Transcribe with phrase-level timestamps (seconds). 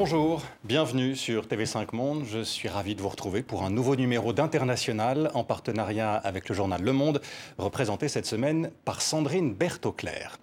[0.00, 2.22] Bonjour, bienvenue sur TV5 Monde.
[2.24, 6.54] Je suis ravi de vous retrouver pour un nouveau numéro d'International en partenariat avec le
[6.54, 7.20] journal Le Monde,
[7.58, 10.38] représenté cette semaine par Sandrine Berthauclair.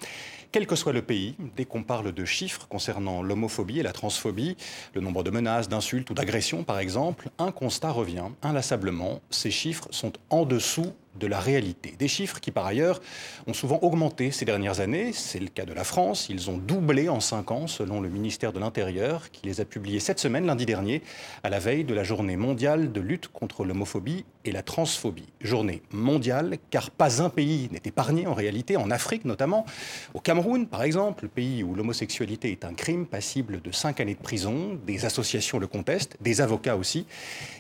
[0.52, 4.58] Quel que soit le pays, dès qu'on parle de chiffres concernant l'homophobie et la transphobie,
[4.94, 9.88] le nombre de menaces, d'insultes ou d'agressions par exemple, un constat revient inlassablement, ces chiffres
[9.90, 11.96] sont en dessous de la réalité.
[11.98, 13.02] Des chiffres qui, par ailleurs,
[13.48, 15.12] ont souvent augmenté ces dernières années.
[15.14, 16.28] C'est le cas de la France.
[16.30, 20.00] Ils ont doublé en cinq ans, selon le ministère de l'Intérieur, qui les a publiés
[20.00, 21.02] cette semaine, lundi dernier,
[21.44, 25.28] à la veille de la journée mondiale de lutte contre l'homophobie et la transphobie.
[25.42, 29.66] Journée mondiale, car pas un pays n'est épargné en réalité, en Afrique notamment.
[30.14, 34.22] Au Cameroun, par exemple, pays où l'homosexualité est un crime passible de cinq années de
[34.22, 37.06] prison, des associations le contestent, des avocats aussi.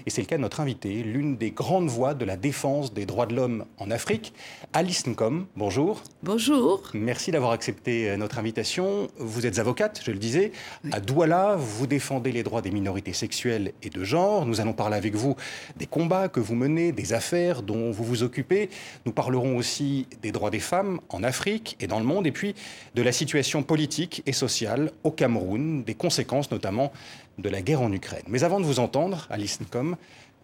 [0.05, 3.05] Et c'est le cas de notre invité, l'une des grandes voix de la défense des
[3.05, 3.44] droits de l'homme
[3.77, 4.33] en Afrique.
[4.73, 6.01] Alice Nkom, bonjour.
[6.23, 6.89] Bonjour.
[6.93, 9.07] Merci d'avoir accepté euh, notre invitation.
[9.17, 10.51] Vous êtes avocate, je le disais.
[10.91, 14.45] À Douala, vous défendez les droits des minorités sexuelles et de genre.
[14.45, 15.35] Nous allons parler avec vous
[15.77, 18.69] des combats que vous menez, des affaires dont vous vous occupez.
[19.05, 22.55] Nous parlerons aussi des droits des femmes en Afrique et dans le monde, et puis
[22.95, 26.91] de la situation politique et sociale au Cameroun, des conséquences notamment
[27.37, 28.23] de la guerre en Ukraine.
[28.27, 29.97] Mais avant de vous entendre, Alice Nkom,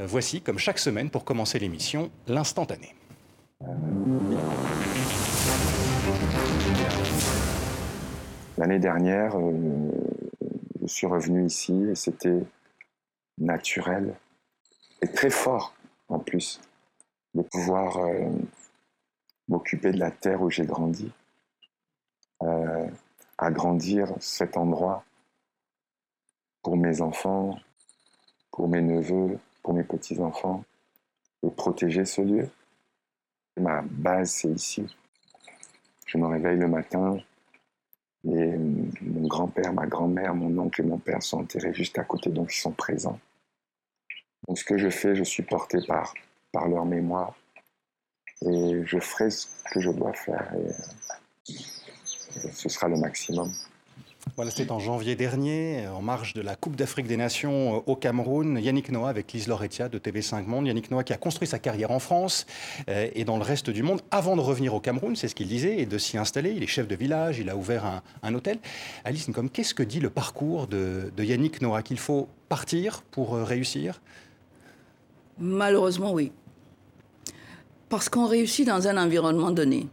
[0.05, 2.95] voici, comme chaque semaine pour commencer l'émission, l'instantané.
[8.57, 9.91] L'année dernière, euh,
[10.81, 12.43] je suis revenu ici et c'était
[13.37, 14.15] naturel
[15.01, 15.73] et très fort
[16.09, 16.59] en plus
[17.33, 18.29] de pouvoir euh,
[19.47, 21.11] m'occuper de la terre où j'ai grandi,
[22.43, 22.87] euh,
[23.37, 25.03] agrandir cet endroit
[26.61, 27.57] pour mes enfants,
[28.51, 30.63] pour mes neveux, pour mes petits-enfants,
[31.43, 32.49] et protéger ce lieu.
[33.57, 34.85] Ma base, c'est ici.
[36.05, 37.17] Je me réveille le matin
[38.25, 42.29] et mon grand-père, ma grand-mère, mon oncle et mon père sont enterrés juste à côté,
[42.29, 43.19] donc ils sont présents.
[44.47, 46.13] Donc ce que je fais, je suis porté par,
[46.51, 47.35] par leur mémoire
[48.43, 51.57] et je ferai ce que je dois faire et
[52.51, 53.51] ce sera le maximum.
[54.37, 57.95] Voilà, c'était en janvier dernier, en marge de la Coupe d'Afrique des Nations euh, au
[57.97, 58.57] Cameroun.
[58.61, 60.67] Yannick Noah avec Lise Loretia de TV5 Monde.
[60.67, 62.45] Yannick Noah qui a construit sa carrière en France
[62.87, 65.47] euh, et dans le reste du monde avant de revenir au Cameroun, c'est ce qu'il
[65.47, 66.53] disait, et de s'y installer.
[66.55, 68.57] Il est chef de village, il a ouvert un, hôtel.
[69.03, 71.81] Alice comme qu'est-ce que dit le parcours de, Yannick Noah?
[71.81, 74.01] Qu'il faut partir pour euh, réussir?
[75.39, 76.31] Malheureusement, oui.
[77.89, 79.87] Parce qu'on réussit dans un environnement donné.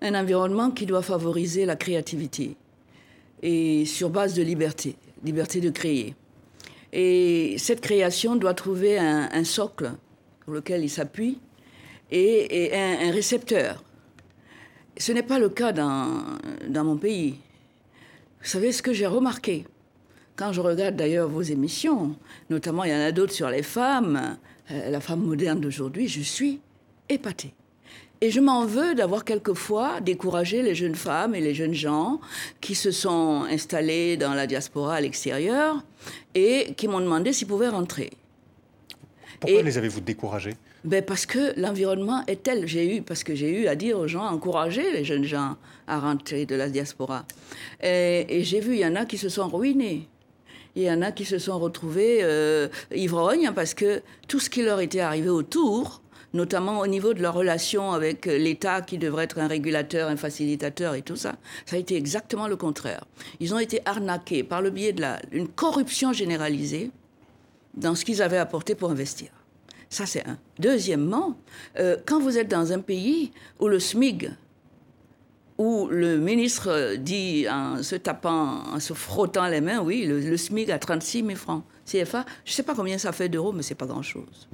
[0.00, 2.56] Un environnement qui doit favoriser la créativité
[3.42, 6.14] et sur base de liberté, liberté de créer.
[6.92, 9.92] Et cette création doit trouver un, socle
[10.44, 11.38] sur lequel il s'appuie
[12.10, 13.82] et, un, récepteur.
[14.96, 17.38] Ce n'est pas le cas dans, mon pays.
[18.40, 19.66] Vous savez ce que j'ai remarqué?
[20.36, 22.16] Quand je regarde d'ailleurs vos émissions,
[22.48, 24.38] notamment il y en a d'autres sur les femmes,
[24.70, 26.60] euh, la femme moderne d'aujourd'hui, je suis
[27.10, 27.52] épatée.
[28.22, 32.20] Et je m'en veux d'avoir quelquefois découragé les jeunes femmes et les jeunes gens
[32.60, 35.82] qui se sont installés dans la diaspora à l'extérieur
[36.34, 38.10] et qui m'ont demandé s'ils pouvaient rentrer.
[39.40, 40.54] Pourquoi les avez-vous découragés?
[40.84, 42.66] Ben parce que l'environnement est tel.
[42.66, 45.98] J'ai eu, parce que j'ai eu à dire aux gens, encourager les jeunes gens à
[45.98, 47.24] rentrer de la diaspora.
[47.82, 50.08] Et, et j'ai vu, il y en a qui se sont ruinés.
[50.76, 54.62] Il y en a qui se sont retrouvés euh, ivrognes parce que tout ce qui
[54.62, 55.99] leur était arrivé autour,
[56.32, 60.16] notamment au niveau de leur relation avec euh, l'État qui devrait être un régulateur, un
[60.16, 61.36] facilitateur et tout ça.
[61.66, 63.04] Ça a été exactement le contraire.
[63.40, 64.94] Ils ont été arnaqués par le biais
[65.30, 66.90] d'une corruption généralisée
[67.74, 69.28] dans ce qu'ils avaient apporté pour investir.
[69.88, 70.38] Ça, c'est un.
[70.58, 71.36] Deuxièmement,
[71.78, 74.30] euh, quand vous êtes dans un pays où le SMIG,
[75.58, 80.70] où le ministre dit en se tapant, en se frottant les mains, oui, le, SMIG
[80.70, 83.74] à 36 000 francs CFA, je ne sais pas combien ça fait d'euros, mais c'est
[83.74, 84.48] pas grand-chose.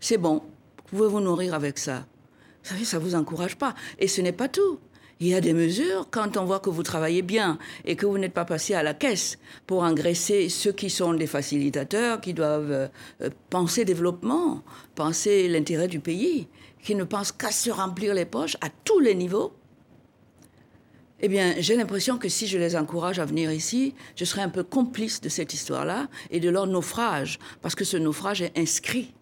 [0.00, 0.42] C'est bon,
[0.90, 2.06] vous pouvez vous nourrir avec ça?
[2.62, 3.74] Vous savez, ça ne vous encourage pas.
[3.98, 4.78] Et ce n'est pas tout.
[5.18, 8.18] Il y a des mesures, quand on voit que vous travaillez bien et que vous
[8.18, 12.70] n'êtes pas passé à la caisse pour engraisser ceux qui sont des facilitateurs, qui doivent
[13.22, 14.62] euh, penser développement,
[14.94, 16.48] penser l'intérêt du pays,
[16.82, 19.54] qui ne pensent qu'à se remplir les poches à tous les niveaux.
[21.20, 24.50] Eh bien, j'ai l'impression que si je les encourage à venir ici, je serai un
[24.50, 29.14] peu complice de cette histoire-là et de leur naufrage, parce que ce naufrage est inscrit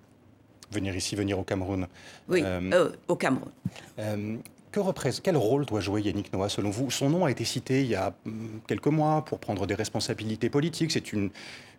[0.74, 1.86] venir ici, venir au Cameroun.
[2.28, 3.50] Oui, euh, euh, au Cameroun.
[3.98, 4.36] Euh,
[4.72, 6.90] que représente, quel rôle doit jouer Yannick Noah selon vous?
[6.90, 10.50] Son nom a été cité il y a hum, quelques mois pour prendre des responsabilités
[10.50, 10.90] politiques.
[10.90, 11.30] C'est une,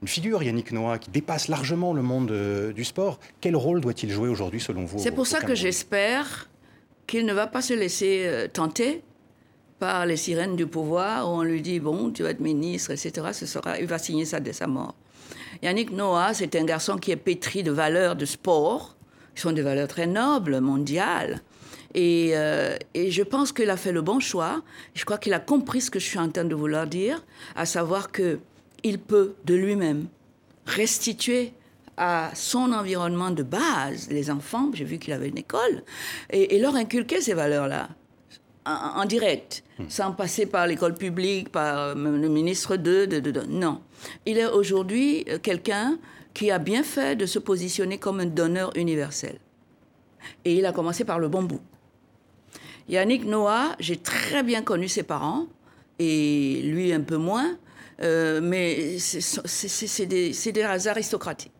[0.06, 2.32] figure, Yannick Noah, qui dépasse largement le monde
[2.74, 3.20] du sport.
[3.42, 6.50] Quel rôle doit-il jouer aujourd'hui selon vous C'est pour ça que j'espère
[7.08, 9.02] qu'il ne va pas se laisser tenter
[9.80, 13.28] par les sirènes du pouvoir, où on lui dit, bon, tu vas être ministre, etc.,
[13.34, 14.96] ce sera, il va signer ça dès sa mort.
[15.66, 18.96] Yannick Noah, c'est un garçon qui est pétri de valeurs de sport,
[19.34, 21.42] qui sont des valeurs très nobles, mondiales.
[21.96, 24.62] Et, euh, et, je pense qu'il a fait le bon choix.
[24.94, 27.26] Je crois qu'il a compris ce que je suis en train de vouloir dire,
[27.56, 28.38] à savoir que
[28.84, 30.06] il peut de lui-même
[30.68, 31.52] restituer
[31.98, 35.84] à son environnement de base, les enfants, j'ai vu qu'il avait une école,
[36.30, 37.90] et, leur inculquer ces valeurs-là
[38.66, 39.84] en, direct, hmm.
[39.90, 43.82] sans passer par l'école publique, par le ministre de, de, de, Non.
[44.26, 45.98] Il est aujourd'hui euh, quelqu'un
[46.34, 49.38] qui a bien fait de se positionner comme un donneur universel.
[50.44, 51.62] Et il a commencé par le bon bout.
[52.90, 55.48] Yannick Noah, j'ai très bien connu ses parents,
[55.98, 57.58] et lui un peu moins,
[58.02, 61.52] euh, mais c'est des, des aristocratiques.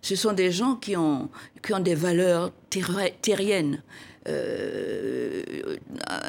[0.00, 1.28] Ce sont des gens qui ont,
[1.62, 2.52] qui ont des valeurs
[3.20, 4.07] terriennes, euh,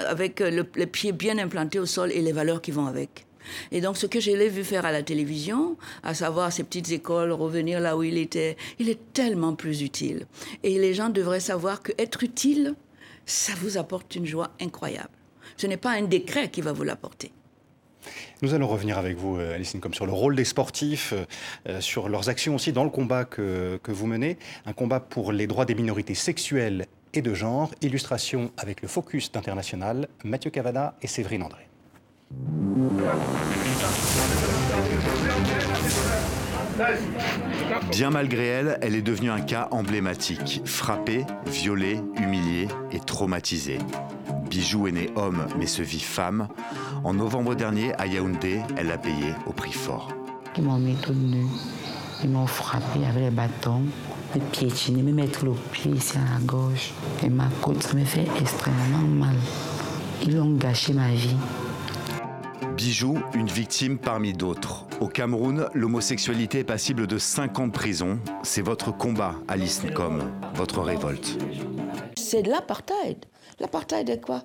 [0.08, 3.26] avec le, les pieds bien implantés au sol et les valeurs qui vont avec.
[3.72, 6.92] Et donc, ce que je l'ai vu faire à la télévision, à savoir ces petites
[6.92, 10.26] écoles, revenir là où il était, il est tellement plus utile.
[10.64, 12.76] Et les gens devraient savoir qu'être utile,
[13.26, 15.10] ça vous apporte une joie incroyable.
[15.58, 17.32] Ce n'est pas un décret qui va vous l'apporter.
[18.42, 21.26] Nous allons revenir avec vous, euh, Alice comme sur le rôle des sportifs, euh,
[21.68, 25.34] euh, sur leurs actions aussi dans le combat que, que vous menez, un combat pour
[25.34, 27.72] les droits des minorités sexuelles et de genre.
[27.82, 31.68] Illustration avec le Focus d'International, Mathieu Cavada et Séverine André.
[37.92, 40.62] Bien malgré elle, elle est devenue un cas emblématique.
[40.66, 43.80] Frappée, violée, humiliée et traumatisée.
[44.50, 46.48] Bijou est née homme mais se vit femme.
[47.04, 50.10] En novembre dernier, à Yaoundé, elle l'a payé au prix fort.
[50.58, 51.46] Ils m'ont mis tout nu.
[52.24, 53.84] Ils m'ont frappé avec les bâtons,
[54.36, 56.92] me piétiner, me mettre le pied ici à la gauche.
[57.24, 59.36] Et ma côte, ça me fait extrêmement mal.
[60.26, 61.36] Ils ont gâché ma vie.
[62.76, 64.86] Bijou, une victime parmi d'autres.
[65.02, 68.20] Au Cameroun, l'homosexualité est passible de 5 ans de prison.
[68.44, 70.24] C'est votre combat, Alice Ncom,
[70.56, 71.38] votre révolte.
[72.18, 73.26] C'est de l'apartheid.
[73.60, 74.44] L'apartheid est quoi?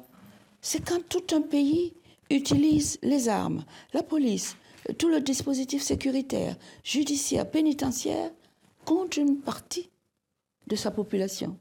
[0.61, 1.95] C'est quand tout un pays
[2.31, 4.57] utilise les armes, la police,
[4.99, 8.31] tout le dispositif sécuritaire, judiciaire, pénitentiaire
[8.85, 9.91] contre une partie
[10.67, 11.59] de sa population.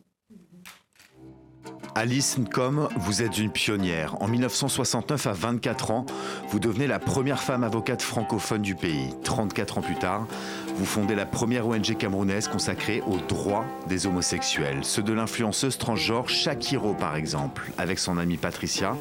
[1.96, 4.20] Alice Nkom, vous êtes une pionnière.
[4.20, 6.06] En 1969, à 24 ans,
[6.50, 9.10] vous devenez la première femme avocate francophone du pays.
[9.24, 10.28] 34 ans plus tard,
[10.76, 16.30] vous fondez la première ONG camerounaise consacrée aux droits des homosexuels, ceux de l'influenceuse transgenre
[16.30, 18.98] Shakiro par exemple, avec son amie Patricia.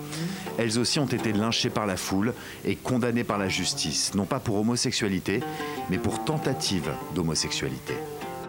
[0.59, 2.35] Elles aussi ont été lynchées par la foule
[2.65, 5.41] et condamnées par la justice, non pas pour homosexualité,
[5.91, 7.95] mais pour tentative d'homosexualité.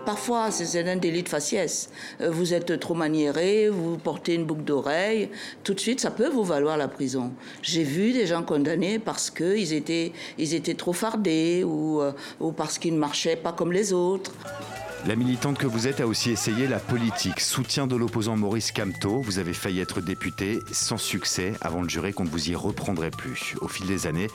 [0.05, 1.89] Parfois, c'est un délit de faciès.
[2.19, 5.29] Euh, vous êtes trop maniéré, vous portez une boucle d'oreille,
[5.63, 7.31] tout de suite, ça peut vous valoir la prison.
[7.61, 12.11] J'ai vu des gens condamnés parce qu'ils étaient, ils étaient trop fardés ou, euh,
[12.41, 14.33] ou parce qu'ils ne marchaient pas comme les autres.
[15.05, 17.41] La militante que vous êtes a aussi essayé la politique.
[17.41, 19.21] Soutien de l'opposant Maurice Camteau.
[19.21, 23.11] Vous avez failli être député sans succès avant de jurer qu'on ne vous y reprendrait
[23.11, 23.55] plus.
[23.59, 24.29] Au fil des années,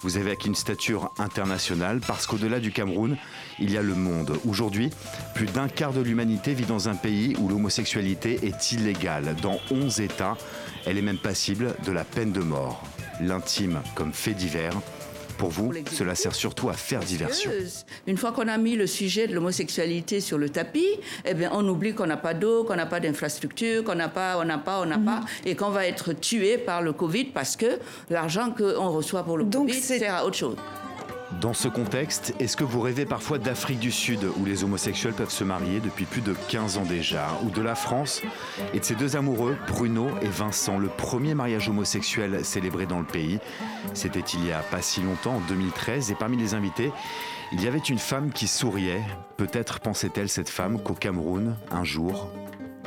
[0.00, 3.16] vous avez acquis une stature internationale parce qu'au-delà du Cameroun,
[3.60, 4.36] il y a le monde.
[4.44, 4.90] Aujourd'hui,
[5.36, 9.36] plus d'un quart de l'humanité vit dans un pays où l'homosexualité est illégale.
[9.40, 10.36] Dans 11 États,
[10.84, 12.82] elle est même passible de la peine de mort.
[13.20, 14.74] L'intime comme fait divers
[15.38, 17.50] pour vous, cela sert surtout à faire diversion.
[18.06, 20.88] Une fois qu'on a mis le sujet de l'homosexualité sur le tapis,
[21.24, 24.36] eh bien, on oublie qu'on n'a pas d'eau, qu'on n'a pas d'infrastructure, qu'on n'a pas,
[24.38, 25.26] on n'a pas, on n'a pas, mhm.
[25.46, 27.78] et qu'on va être tué par le Covid parce que
[28.10, 30.56] l'argent qu'on reçoit pour le Covid sert à autre chose.
[31.32, 35.30] Dans ce contexte, est-ce que vous rêvez parfois d'Afrique du Sud, où les homosexuels peuvent
[35.30, 38.22] se marier depuis plus de 15 ans déjà, ou de la France,
[38.72, 43.04] et de ces deux amoureux, Bruno et Vincent, le premier mariage homosexuel célébré dans le
[43.04, 43.40] pays?
[43.92, 46.90] C'était il y a pas si longtemps, en 2013, et parmi les invités,
[47.52, 49.02] il y avait une femme qui souriait.
[49.36, 52.32] Peut-être pensait-elle cette femme qu'au Cameroun, un jour,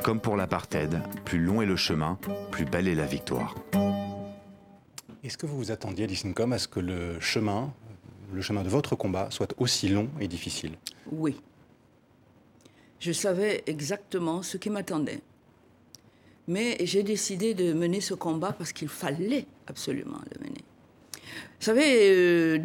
[0.02, 2.18] comme pour l'apartheid, plus long est le chemin,
[2.50, 3.54] plus belle est la victoire.
[5.22, 7.72] Est-ce que vous vous attendiez, Comme à ce que le chemin
[8.32, 10.72] le chemin de votre combat soit aussi long et difficile
[11.10, 11.40] Oui.
[13.00, 15.20] Je savais exactement ce qui m'attendait.
[16.48, 20.64] Mais j'ai décidé de mener ce combat parce qu'il fallait absolument le mener.
[21.58, 22.58] Vous savez, euh,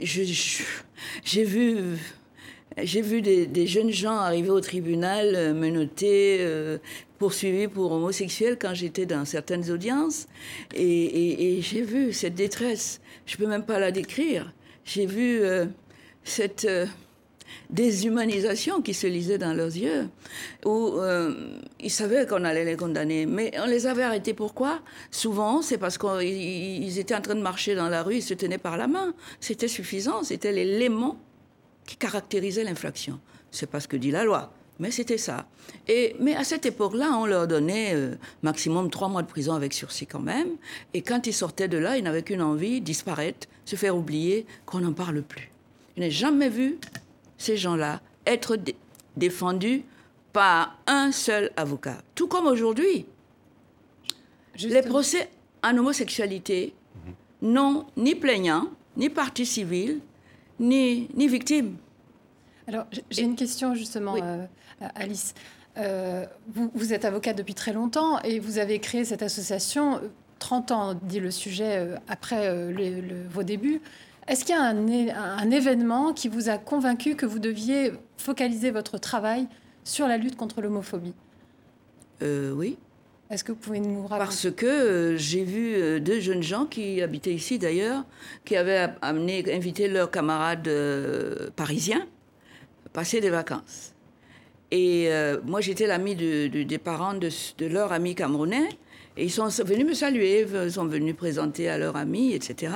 [0.00, 1.98] j'ai vu
[2.78, 6.78] j'ai vu des, jeunes gens arriver au tribunal, euh, menottés, euh,
[7.18, 10.26] poursuivis pour homosexuels quand j'étais dans certaines audiences.
[10.74, 13.00] Et, j'ai vu cette détresse.
[13.26, 14.52] Je ne peux même pas la décrire.
[14.84, 15.66] J'ai vu euh,
[16.24, 16.66] cette,
[17.68, 20.08] déshumanisation qui se lisait dans leurs yeux,
[20.64, 21.00] où
[21.80, 24.34] ils savaient qu'on allait les condamner, mais on les avait arrêtés.
[24.34, 24.80] Pourquoi?
[25.10, 28.58] Souvent, c'est parce qu'ils étaient en train de marcher dans la rue, ils se tenaient
[28.58, 29.14] par la main.
[29.40, 31.16] C'était suffisant, c'était l'élément
[31.86, 33.20] qui caractérisait l'infraction.
[33.50, 34.52] C'est pas ce que dit la loi.
[34.78, 35.46] Mais c'était ça.
[35.88, 39.74] Et, mais à cette époque-là, on leur donnait euh, maximum trois mois de prison avec
[39.74, 40.48] sursis quand même.
[40.94, 44.80] Et quand ils sortaient de là, ils n'avaient qu'une envie, disparaître, se faire oublier, qu'on
[44.80, 45.50] n'en parle plus.
[45.96, 46.78] Je n'ai jamais vu
[47.36, 48.56] ces gens-là être
[49.18, 49.82] défendus
[50.32, 51.98] par un seul avocat.
[52.14, 53.04] Tout comme aujourd'hui.
[54.58, 55.28] Les procès
[55.62, 56.74] en homosexualité
[57.42, 60.00] n'ont ni plaignant, ni partie civile,
[60.60, 61.76] ni, ni victime.
[62.68, 64.46] Alors, j'ai une question justement, euh,
[64.94, 65.34] Alice.
[65.78, 70.00] Euh, vous, êtes avocate depuis très longtemps et vous avez créé cette association
[70.38, 72.72] 30 ans, dit le sujet, euh, après
[73.28, 73.80] vos débuts.
[74.28, 78.98] Est-ce qu'il y a un, événement qui vous a convaincu que vous deviez focaliser votre
[78.98, 79.48] travail
[79.82, 81.14] sur la lutte contre l'homophobie?
[82.20, 82.76] Oui.
[83.30, 87.32] Est-ce que vous pouvez nous rappeler Parce que j'ai vu deux jeunes gens qui habitaient
[87.32, 88.04] ici d'ailleurs,
[88.44, 90.68] qui avaient amené, invité leurs camarades
[91.54, 92.06] parisiens
[92.92, 93.94] passer des vacances.
[94.70, 97.30] Et euh, moi, j'étais l'ami des parents de,
[97.66, 98.68] leur ami camerounais.
[99.16, 102.72] Et ils sont venus me saluer, ils sont venus présenter à leur ami, etc.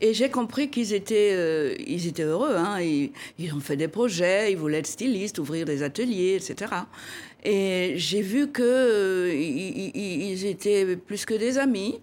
[0.00, 2.54] Et j'ai compris qu'ils étaient, euh, ils étaient heureux.
[2.54, 2.80] Hein.
[2.80, 6.72] Ils, ont fait des projets, ils voulaient être stylistes, ouvrir des ateliers, etc.
[7.44, 12.00] Et j'ai vu qu'ils euh, ils étaient plus que des amis.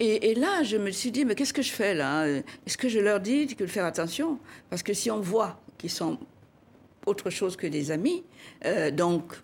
[0.00, 2.24] Et, là, je me suis dit, mais qu'est-ce que je fais là?
[2.28, 4.38] Est-ce que je leur dis de faire attention?
[4.70, 6.18] Parce que si on voit qu'ils sont
[7.04, 8.22] autre chose que des amis,
[8.64, 9.34] euh, donc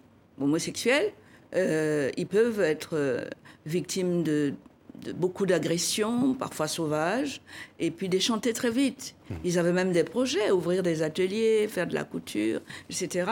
[0.41, 1.13] homosexuels,
[1.57, 3.27] euh, ils peuvent être
[3.67, 4.55] victimes de,
[5.17, 7.41] beaucoup d'agressions, parfois sauvages,
[7.79, 9.15] et puis déchanter très vite.
[9.31, 9.35] Mmh.
[9.45, 13.31] Ils avaient même des projets, ouvrir des ateliers, faire de la couture, etc.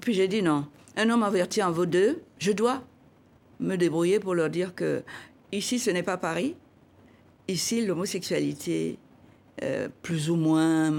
[0.00, 2.82] Puis j'ai dit non, un homme averti en vaut deux, je dois
[3.60, 5.02] me débrouiller pour leur dire que
[5.52, 6.54] ici ce n'est pas Paris,
[7.48, 8.98] ici l'homosexualité
[9.62, 10.90] euh, plus ou moins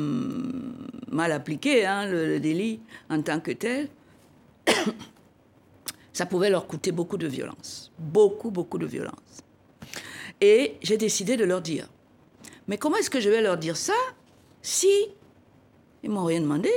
[1.12, 3.89] mal appliqué, hein, le, délit en tant que tel,
[6.15, 7.91] ça pouvait leur coûter beaucoup de violence.
[8.00, 9.43] Beaucoup, beaucoup de violence.
[10.39, 11.89] Et j'ai décidé de leur dire,
[12.69, 13.93] mais comment est-ce que je vais leur dire ça
[14.62, 14.88] si
[16.03, 16.72] ils m'ont rien demandé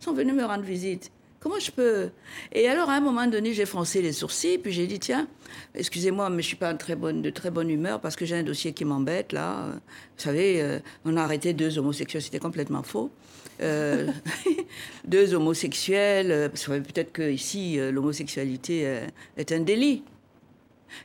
[0.00, 1.12] Ils sont venus me rendre visite?
[1.38, 2.10] Comment je peux?
[2.50, 5.28] Et alors, à un moment donné, j'ai froncé les sourcils, puis j'ai dit, tiens,
[5.76, 8.42] excusez-moi, mais je suis pas très bonne, de très bonne humeur parce que j'ai un
[8.42, 9.66] dossier qui m'embête, là.
[9.68, 13.12] Vous savez, euh, on a arrêté deux homosexuels, c'était complètement faux.
[13.60, 14.10] Euh,
[15.04, 20.02] deux homosexuels, euh, parce que peut-être qu'ici, l'homosexualité est un délit.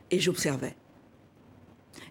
[0.09, 0.75] Et j'observais.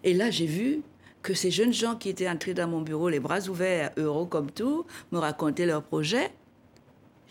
[0.03, 0.81] Et là, j'ai vu
[1.21, 4.51] que ces jeunes gens qui étaient entrés dans mon bureau, les bras ouverts, euros comme
[4.51, 6.31] tout, me racontaient leurs projets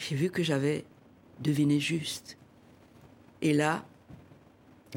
[0.01, 0.85] j'ai vu que j'avais
[1.41, 2.39] deviné juste.
[3.43, 3.85] Et là.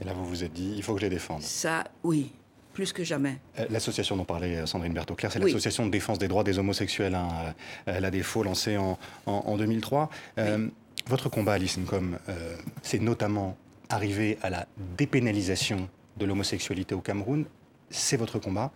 [0.02, 1.42] Et là, vous vous êtes dit, il faut que je les défende.
[1.42, 2.32] Ça, oui,
[2.74, 3.40] plus que jamais.
[3.60, 7.16] Euh, l'association dont parlait euh, Sandrine Berthaud-Claire, c'est l'association de défense des droits des homosexuels,
[7.16, 7.54] hein,
[7.88, 10.10] euh, la défaut, lancée en, en, 2003.
[11.08, 12.18] votre combat, Alice Nkom,
[12.82, 13.58] c'est notamment
[13.90, 14.66] arriver à la
[14.98, 17.46] dépénalisation de l'homosexualité au Cameroun.
[17.90, 18.72] C'est votre combat.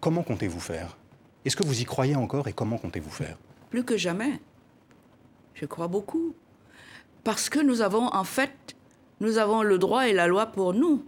[0.00, 0.96] Comment comptez-vous faire?
[1.44, 3.36] Est-ce que vous y croyez encore et comment comptez-vous faire?
[3.70, 4.40] Plus que jamais.
[5.54, 6.34] Je crois beaucoup.
[7.24, 8.74] Parce que nous avons, en fait,
[9.20, 11.04] nous avons le droit et la loi pour nous.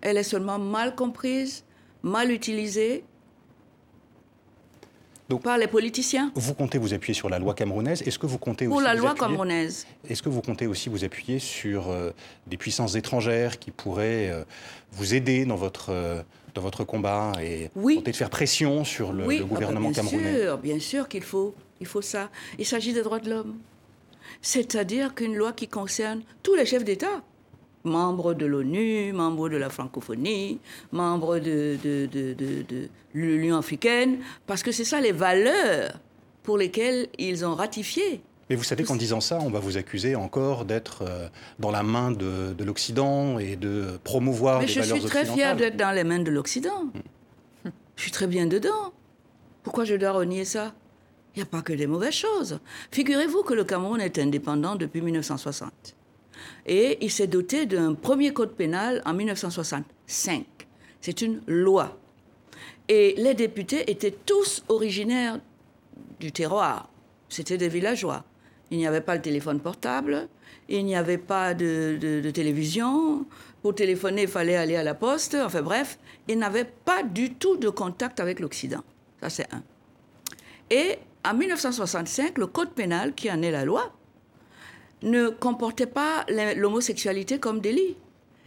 [0.00, 1.64] Elle est seulement mal comprise,
[2.02, 3.04] mal utilisée
[5.28, 6.30] donc, par les politiciens.
[6.36, 8.02] Vous comptez vous appuyer sur la loi camerounaise.
[8.02, 11.04] Est-ce que vous comptez pour aussi la loi camerounaise Est-ce que vous comptez aussi vous
[11.04, 12.12] appuyer sur euh,
[12.46, 14.44] des puissances étrangères qui pourraient euh,
[14.92, 16.22] vous aider dans votre euh,
[16.54, 17.96] dans votre combat et oui.
[17.96, 19.38] tenter de faire pression sur le, oui.
[19.38, 20.42] le gouvernement ah ben, bien camerounais?
[20.42, 22.30] Sûr, bien sûr qu'il faut il faut ça.
[22.58, 23.56] Il s'agit des droits de l'homme.
[24.42, 27.22] C'est-à-dire qu'une loi qui concerne tous les chefs d'État,
[27.86, 30.58] membres de l'ONU, membres de la francophonie,
[30.92, 35.98] membres de, de, l'Union africaine, parce que c'est ça les valeurs
[36.42, 38.20] pour lesquelles ils ont ratifié.
[38.48, 41.28] Mais vous savez qu'en disant ça, on va vous accuser encore d'être euh,
[41.58, 45.20] dans la main de, l'Occident et de promouvoir Mais les valeurs occidentales.
[45.22, 46.84] je suis très fière d'être dans les mains de l'Occident.
[46.84, 47.70] Hmm.
[47.96, 48.92] Je suis très bien dedans.
[49.64, 50.74] Pourquoi je dois renier ça?
[51.34, 52.60] Il n'y a pas que des mauvaises choses.
[52.92, 55.95] Figurez-vous que le Cameroun est indépendant depuis 1960.
[56.66, 60.44] Et il s'est doté d'un premier code pénal en 1965.
[61.00, 61.98] C'est une loi.
[62.88, 65.40] Et les députés étaient tous originaires
[66.20, 66.88] du terroir.
[67.28, 68.24] C'était des villageois.
[68.70, 70.28] Il n'y avait pas le téléphone portable,
[70.68, 73.24] il n'y avait pas de, de, télévision.
[73.62, 75.36] Pour téléphoner, il fallait aller à la poste.
[75.36, 78.82] Enfin bref, ils n'avaient pas du tout de contact avec l'Occident.
[79.20, 79.62] Ça, c'est un.
[80.70, 83.92] Et en 1965, le code pénal, qui en est la loi,
[85.02, 86.24] ne comportait pas
[86.56, 87.96] l'homosexualité comme délit.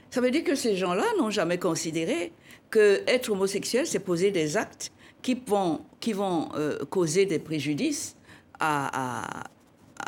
[0.09, 2.31] Ça veut dire que ces gens-là n'ont jamais considéré
[2.69, 4.91] que être homosexuel, c'est poser des actes
[5.21, 8.15] qui vont, qui vont euh, causer des préjudices
[8.59, 9.23] à,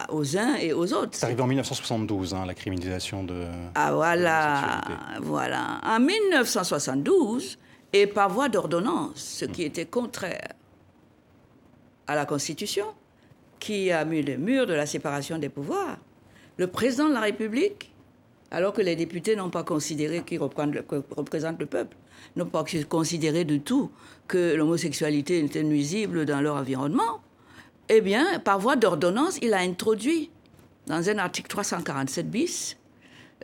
[0.10, 1.12] aux uns et aux autres.
[1.14, 3.46] C'est arrivé en 1972, hein, la criminalisation de.
[3.76, 4.82] Ah voilà,
[5.22, 5.80] voilà.
[5.84, 7.58] En 1972,
[7.94, 10.54] et par voie d'ordonnance, ce qui était contraire
[12.08, 12.88] à la Constitution,
[13.60, 15.98] qui a mis le mur de la séparation des pouvoirs,
[16.58, 17.94] le président de la République,
[18.52, 21.96] alors que les députés n'ont pas considéré qu'ils représentent le peuple,
[22.36, 23.92] n'ont pas considéré du tout
[24.28, 27.22] que l'homosexualité était nuisible dans leur environnement,
[27.90, 30.32] eh bien, par voie d'ordonnance, il a introduit
[30.88, 32.78] dans un article 347 bis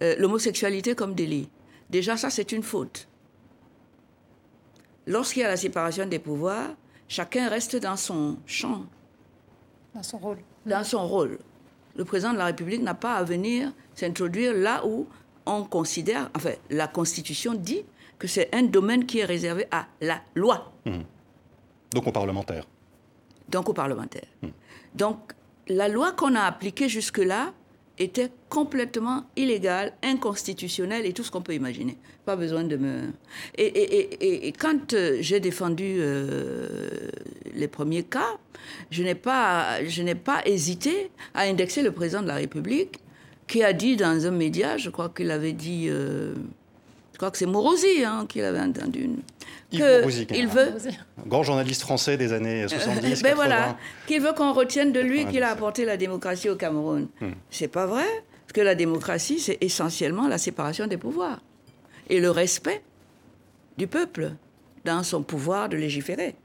[0.02, 1.50] euh, l'homosexualité comme délit.
[1.90, 3.08] Déjà, ça, c'est une faute.
[5.06, 6.70] Lorsqu'il y a la séparation des pouvoirs,
[7.08, 8.86] chacun reste dans son champ.
[9.96, 10.38] Dans son rôle.
[10.66, 11.40] Dans son rôle.
[11.98, 15.08] Le président de la République n'a pas à venir s'introduire là où
[15.46, 17.84] on considère, enfin, la Constitution dit
[18.20, 20.72] que c'est un domaine qui est réservé à la loi.
[20.86, 21.00] Mmh.
[21.94, 22.66] Donc aux parlementaires.
[23.50, 24.28] Donc aux parlementaires.
[24.42, 24.48] Mmh.
[24.96, 25.34] Donc
[25.68, 27.54] la loi qu'on a appliquée jusque-là
[28.00, 31.98] était complètement illégale, inconstitutionnelle et tout ce qu'on peut imaginer.
[32.26, 33.10] Pas besoin de me...
[33.58, 36.90] Et, quand euh, j'ai défendu euh,
[37.54, 38.38] les premiers cas,
[38.92, 39.80] je n'ai pas,
[40.24, 43.00] pas hésité à indexer le président de la République
[43.48, 45.88] qui a dit dans un média, je crois qu'il avait dit...
[45.90, 46.36] Euh,
[47.18, 49.10] je crois que c'est Morosi hein, qui l'avait entendu.
[49.72, 50.72] il veut.
[51.26, 53.24] Grand journaliste français des années 70.
[53.24, 57.08] ben voilà, qu'il veut qu'on retienne de lui qu'il a apporté la démocratie au Cameroun.
[57.20, 57.32] Hmm.
[57.50, 58.06] C'est pas vrai,
[58.44, 61.40] parce que la démocratie, c'est essentiellement la séparation des pouvoirs
[62.08, 62.84] et le respect
[63.80, 64.34] du peuple
[64.86, 66.36] dans son pouvoir de légiférer.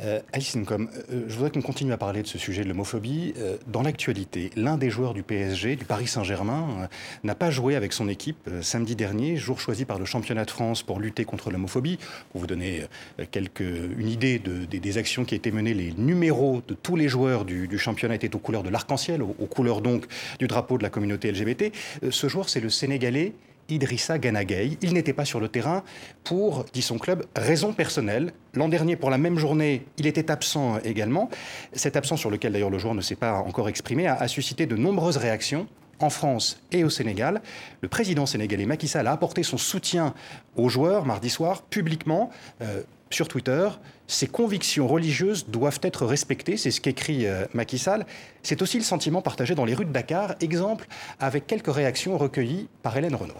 [0.00, 3.34] Euh, Alice Incom, euh, je voudrais qu'on continue à parler de ce sujet de l'homophobie.
[3.38, 6.88] Euh, dans l'actualité, l'un des joueurs du PSG, du Paris Saint-Germain,
[7.24, 10.82] n'a pas joué avec son équipe samedi dernier, jour choisi par le championnat de France
[10.82, 11.98] pour lutter contre l'homophobie.
[12.30, 12.82] Pour vous donner
[13.18, 18.14] une idée des, actions qui étaient menées, les numéros de tous les joueurs du, championnat
[18.14, 20.06] étaient aux couleurs de l'arc-en-ciel, aux, aux, couleurs donc
[20.38, 21.72] du drapeau de la communauté LGBT.
[22.10, 23.32] ce joueur, c'est le Sénégalais
[23.68, 24.76] Idrissa Ganagay.
[24.82, 25.82] Il n'était pas sur le terrain
[26.24, 28.32] pour, dit son club, raison personnelle.
[28.54, 31.30] L'an dernier, pour la même journée, il était absent également.
[31.72, 34.76] Cette absence, sur laquelle d'ailleurs le joueur ne s'est pas encore exprimé, a, suscité de
[34.76, 35.66] nombreuses réactions
[36.00, 37.40] en France et au Sénégal.
[37.80, 40.14] Le président sénégalais Macky Sall a apporté son soutien
[40.56, 42.30] aux joueurs mardi soir publiquement.
[42.60, 43.68] Euh, sur Twitter,
[44.06, 48.04] ses convictions religieuses doivent être respectées, c'est ce qu'écrit euh, Macky Sall.
[48.42, 50.86] C'est aussi le sentiment partagé dans les rues de Dakar, exemple
[51.20, 53.34] avec quelques réactions recueillies par Hélène Renaud.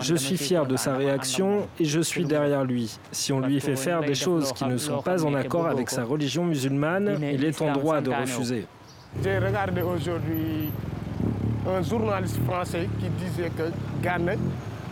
[0.00, 2.98] Je suis fier de sa réaction et je suis derrière lui.
[3.12, 6.04] Si on lui fait faire des choses qui ne sont pas en accord avec sa
[6.04, 8.66] religion musulmane, il est en droit de refuser.
[9.22, 10.70] J'ai regardé aujourd'hui
[11.66, 13.70] un journaliste français qui disait que
[14.02, 14.32] Ghana,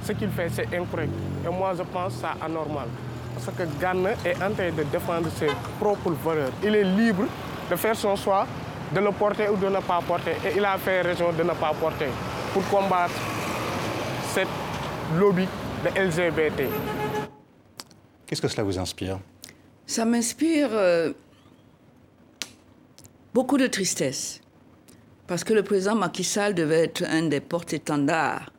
[0.05, 1.13] ce qu'il fait, c'est incorrect.
[1.45, 2.87] Et moi, je pense ça anormal.
[3.35, 6.53] Parce que Ghana est en train de défendre ses propres valeurs.
[6.63, 7.25] Il est libre
[7.71, 8.47] de faire son choix
[8.95, 10.33] de le porter ou de ne pas porter.
[10.47, 12.09] Et il a fait raison de ne pas porter
[12.53, 13.15] pour combattre
[14.35, 14.49] cette
[15.19, 15.47] lobby
[15.85, 16.69] de LGBT.
[18.27, 19.19] Qu'est-ce que cela vous inspire?
[19.87, 21.13] Ça m'inspire euh,
[23.35, 24.41] beaucoup de tristesse.
[25.27, 28.53] Parce que le président Macky Sall devait être un des porte-étendards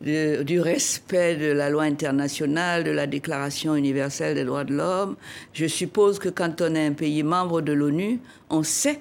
[0.00, 5.16] du respect de la loi internationale, de la Déclaration universelle des droits de l'homme.
[5.54, 9.00] Je suppose que quand on est un pays membre de l'ONU, on sait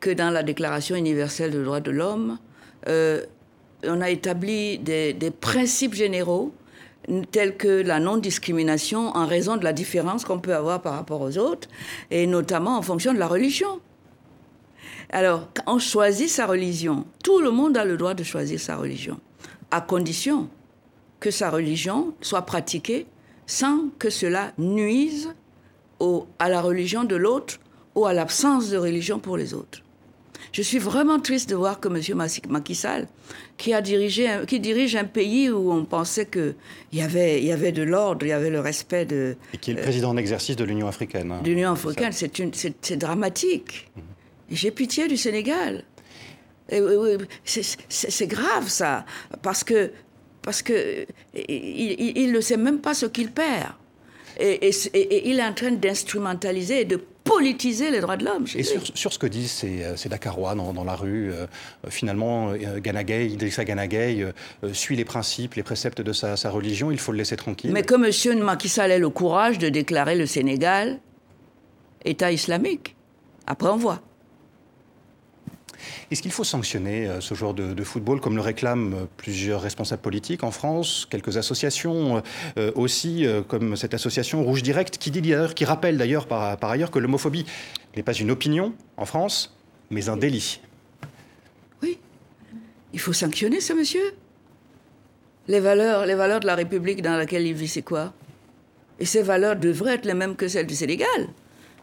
[0.00, 2.38] que dans la Déclaration universelle des droits de l'homme,
[2.88, 3.22] euh,
[3.84, 6.52] on a établi des, principes généraux
[7.32, 11.36] tels que la non-discrimination en raison de la différence qu'on peut avoir par rapport aux
[11.36, 11.68] autres,
[12.10, 13.80] et notamment en fonction de la religion.
[15.10, 19.18] Alors, on choisit sa religion, tout le monde a le droit de choisir sa religion,
[19.70, 20.48] à condition
[21.18, 23.06] que sa religion soit pratiquée
[23.46, 25.34] sans que cela nuise
[26.38, 27.58] à la religion de l'autre
[27.94, 29.81] ou à l'absence de religion pour les autres.
[30.52, 32.28] Je suis vraiment triste de voir que M.
[32.48, 33.08] Macky Sall,
[33.56, 36.54] qui, a dirigé, qui dirige un pays où on pensait qu'il
[36.92, 39.36] y avait, y avait de l'ordre, il y avait le respect de...
[39.54, 41.32] Et qui est le président en exercice de l'Union africaine.
[41.32, 41.40] Hein.
[41.42, 43.90] L'Union africaine, c'est dramatique.
[43.96, 44.02] Mhm.
[44.50, 45.84] J'ai pitié du Sénégal.
[46.68, 49.04] C'est grave ça,
[49.42, 49.90] parce que
[50.42, 53.72] parce que il ne sait même pas ce qu'il perd.
[54.40, 57.00] Et, et, il est en train d'instrumentaliser et de
[57.34, 58.46] politiser les droits de l'homme.
[58.54, 61.32] Et sur, ce que disent ces, ces Dakarois dans, la rue,
[61.88, 64.32] finalement, Ganagay, Idrissa Ganagay
[64.72, 67.72] suit les principes, les préceptes de sa, sa, religion, il faut le laisser tranquille.
[67.72, 68.42] Mais que M.
[68.42, 71.00] Macky Sall ait le courage de déclarer le Sénégal
[72.04, 72.96] État islamique.
[73.46, 74.00] Après, on voit.
[76.10, 80.02] Est-ce qu'il faut sanctionner euh, ce genre de, football comme le réclament euh, plusieurs responsables
[80.02, 82.22] politiques en France, quelques associations
[82.58, 86.90] euh, aussi, comme cette association Rouge Direct, qui dit d'ailleurs, qui rappelle d'ailleurs par, ailleurs
[86.90, 87.46] que l'homophobie
[87.96, 89.56] n'est pas une opinion en France,
[89.90, 90.60] mais un délit.
[91.82, 91.98] Oui,
[92.92, 94.14] il faut sanctionner ce monsieur.
[95.48, 98.12] Les valeurs, les valeurs de la République dans laquelle il vit, c'est quoi?
[98.98, 101.28] Et ces valeurs devraient être les mêmes que celles du Sénégal,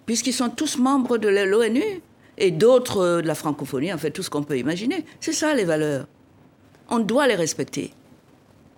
[0.05, 2.01] puisqu'ils sont tous membres de l'ONU
[2.39, 5.06] et d'autres euh, de la francophonie, en fait, tout ce qu'on peut imaginer.
[5.19, 6.08] C'est ça les valeurs.
[6.89, 7.93] On doit les respecter.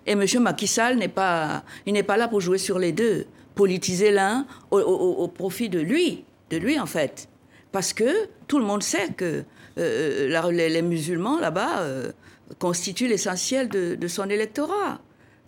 [0.06, 0.24] Et M.
[0.40, 4.46] Macky Sall n'est pas, il n'est pas là pour jouer sur les deux, politiser l'un
[4.70, 7.28] au, profit de lui, de lui en fait.
[7.70, 9.44] Parce que tout le monde sait que
[9.78, 12.12] euh, les, musulmans là-bas euh,
[12.58, 15.00] constituent l'essentiel de, de son électorat.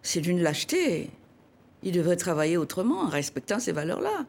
[0.02, 1.10] C'est d'une lâcheté.
[1.82, 4.24] Il devrait travailler autrement en respectant ces valeurs-là.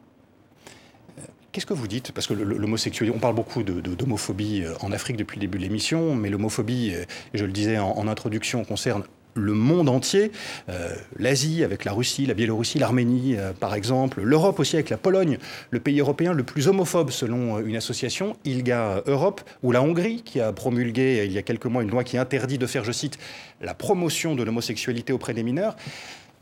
[1.56, 2.12] Qu'est-ce que vous dites?
[2.12, 6.14] Parce que l'homosexualité, on parle beaucoup d'homophobie euh, en Afrique depuis le début de l'émission,
[6.14, 10.32] mais l'homophobie, euh, je le disais en, introduction, concerne le monde entier,
[10.68, 15.38] euh, l'Asie avec la Russie, la Biélorussie, l'Arménie par exemple, l'Europe aussi avec la Pologne,
[15.70, 20.42] le pays européen le plus homophobe selon une association, ILGA Europe, ou la Hongrie qui
[20.42, 23.18] a promulgué il y a quelques mois une loi qui interdit de faire, je cite,
[23.62, 25.74] la promotion de l'homosexualité auprès des mineurs.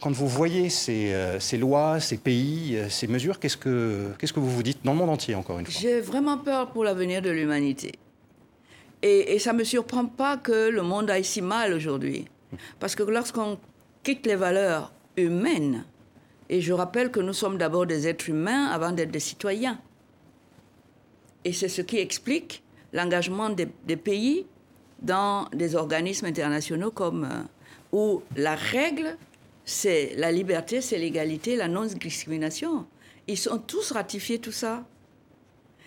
[0.04, 4.38] Quand vous voyez ces, euh, lois, ces pays, euh, ces mesures, qu'est-ce que, qu'est-ce que
[4.38, 5.80] vous vous dites dans le monde entier, encore une fois?
[5.80, 7.92] J'ai vraiment peur pour l'avenir de l'humanité.
[9.00, 12.26] Et, ça ne me surprend pas que le monde aille si mal aujourd'hui.
[12.80, 13.56] Parce que lorsqu'on
[14.02, 15.86] quitte les valeurs humaines,
[16.50, 19.80] et je rappelle que nous sommes d'abord des êtres humains avant d'être des citoyens.
[21.46, 22.62] Et c'est ce qui explique
[22.92, 24.44] l'engagement des, des, pays
[25.00, 29.16] dans des organismes internationaux comme euh, où la règle
[29.64, 32.86] c'est la liberté, c'est l'égalité, la non-discrimination.
[33.26, 34.86] Ils sont tous ratifiés tout ça.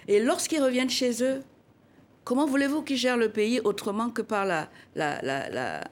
[0.07, 1.43] Et lorsqu'ils reviennent chez eux,
[2.23, 4.69] comment voulez-vous qu'ils gèrent le pays autrement que par la...
[4.95, 5.83] la, la,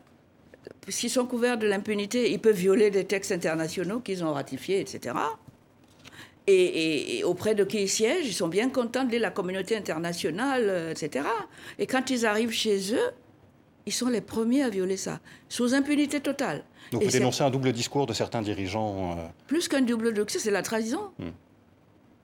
[0.81, 5.15] Puisqu'ils sont couverts de l'impunité, ils peuvent violer des textes internationaux qu'ils ont ratifiés, etc.
[6.47, 11.25] Et, auprès de qui ils siègent, ils sont bien contents de la communauté internationale, etc.
[11.79, 13.11] Et quand ils arrivent chez eux,
[13.87, 15.19] ils sont les premiers à violer ça,
[15.49, 16.63] sous impunité totale.
[16.95, 20.51] Donc vous dénoncez un double discours de certains dirigeants euh, Plus qu'un double discours, c'est
[20.51, 21.11] la trahison.
[21.19, 21.31] Hmm.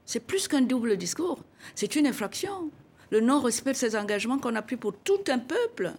[0.05, 1.39] C'est plus qu'un double discours.
[1.75, 2.71] C'est une infraction.
[3.09, 5.91] Le non-respect de ces engagements qu'on a pris pour tout un peuple,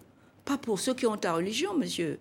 [0.46, 2.18] pas pour ceux qui ont ta religion, monsieur.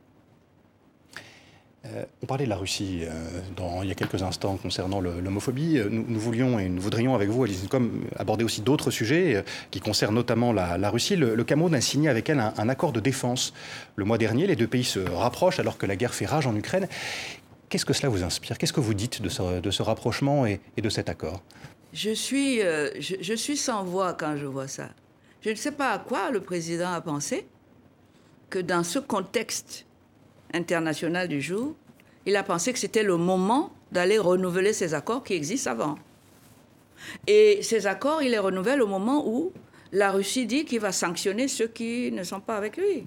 [1.87, 3.09] Euh, on parlait de la Russie euh,
[3.55, 5.79] dans, il y a quelques instants concernant l'homophobie.
[5.79, 9.79] Euh, nous, voulions et nous voudrions avec vous, Alice comme aborder aussi d'autres sujets qui
[9.79, 11.15] concernent notamment la, Russie.
[11.15, 13.53] Le, Cameroun a signé avec elle un, accord de défense
[13.95, 14.45] le mois dernier.
[14.45, 16.87] Les deux pays se rapprochent alors que la guerre fait rage en Ukraine.
[17.69, 18.57] Qu'est-ce que cela vous inspire?
[18.57, 21.41] Qu'est-ce que vous dites de ce, rapprochement et, de cet accord?
[21.93, 24.89] Je suis, je, je suis sans voix quand je vois ça.
[25.41, 27.47] Je ne sais pas à quoi le président a pensé
[28.49, 29.85] que dans ce contexte
[30.53, 31.75] international du jour,
[32.25, 35.95] il a pensé que c'était le moment d'aller renouveler ces accords qui existent avant.
[37.27, 39.51] Et ces accords, il les renouvelle au moment où
[39.91, 43.05] la Russie dit qu'il va sanctionner ceux qui ne sont pas avec lui.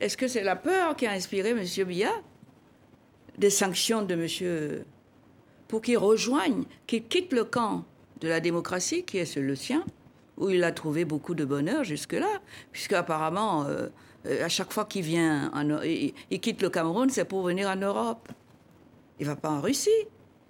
[0.00, 1.64] Est-ce que c'est la peur qui a inspiré M.
[1.86, 2.10] Biya
[3.38, 4.84] des sanctions de M.
[5.68, 7.84] pour qu'il rejoigne, qu'il quitte le camp
[8.20, 9.84] de la démocratie qui est le sien,
[10.36, 12.40] où il a trouvé beaucoup de bonheur jusque-là,
[12.72, 13.88] puisque apparemment euh,
[14.24, 15.50] à chaque fois qu'il vient,
[15.84, 18.28] il, quitte le Cameroun, c'est pour venir en Europe.
[19.18, 19.90] Il va pas en Russie.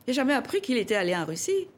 [0.07, 1.69] J'ai jamais appris qu'il était allé en Russie.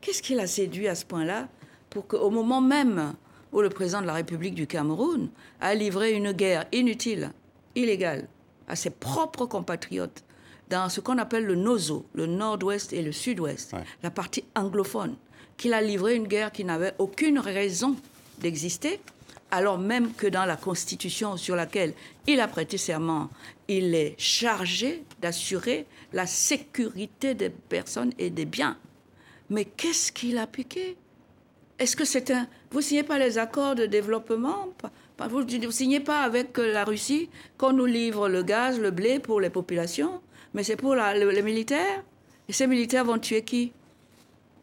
[0.00, 1.48] Qu'est-ce qui l'a séduit à ce point-là
[1.90, 3.14] pour qu'au moment même
[3.52, 5.28] où le président de la République du Cameroun
[5.60, 7.32] a livré une guerre inutile,
[7.74, 8.28] illégale,
[8.66, 10.24] à ses propres compatriotes,
[10.70, 15.16] dans ce qu'on appelle le Nozo, le nord-ouest et le sud-ouest, la partie anglophone,
[15.58, 17.94] qu'il a livré une guerre qui n'avait aucune raison
[18.38, 19.00] d'exister,
[19.52, 21.92] alors même que dans la Constitution sur laquelle
[22.26, 23.28] il a prêté serment,
[23.68, 28.78] il est chargé d'assurer la sécurité des personnes et des biens.
[29.50, 30.96] Mais qu'est-ce qu'il a piqué?
[31.78, 32.48] Est-ce que c'est un...
[32.70, 34.68] Vous signez pas les accords de développement?
[35.28, 39.38] Vous ne signez pas avec la Russie qu'on nous livre le gaz, le blé pour
[39.38, 40.22] les populations,
[40.54, 42.02] mais c'est pour les militaires?
[42.48, 43.72] Et ces militaires vont tuer qui?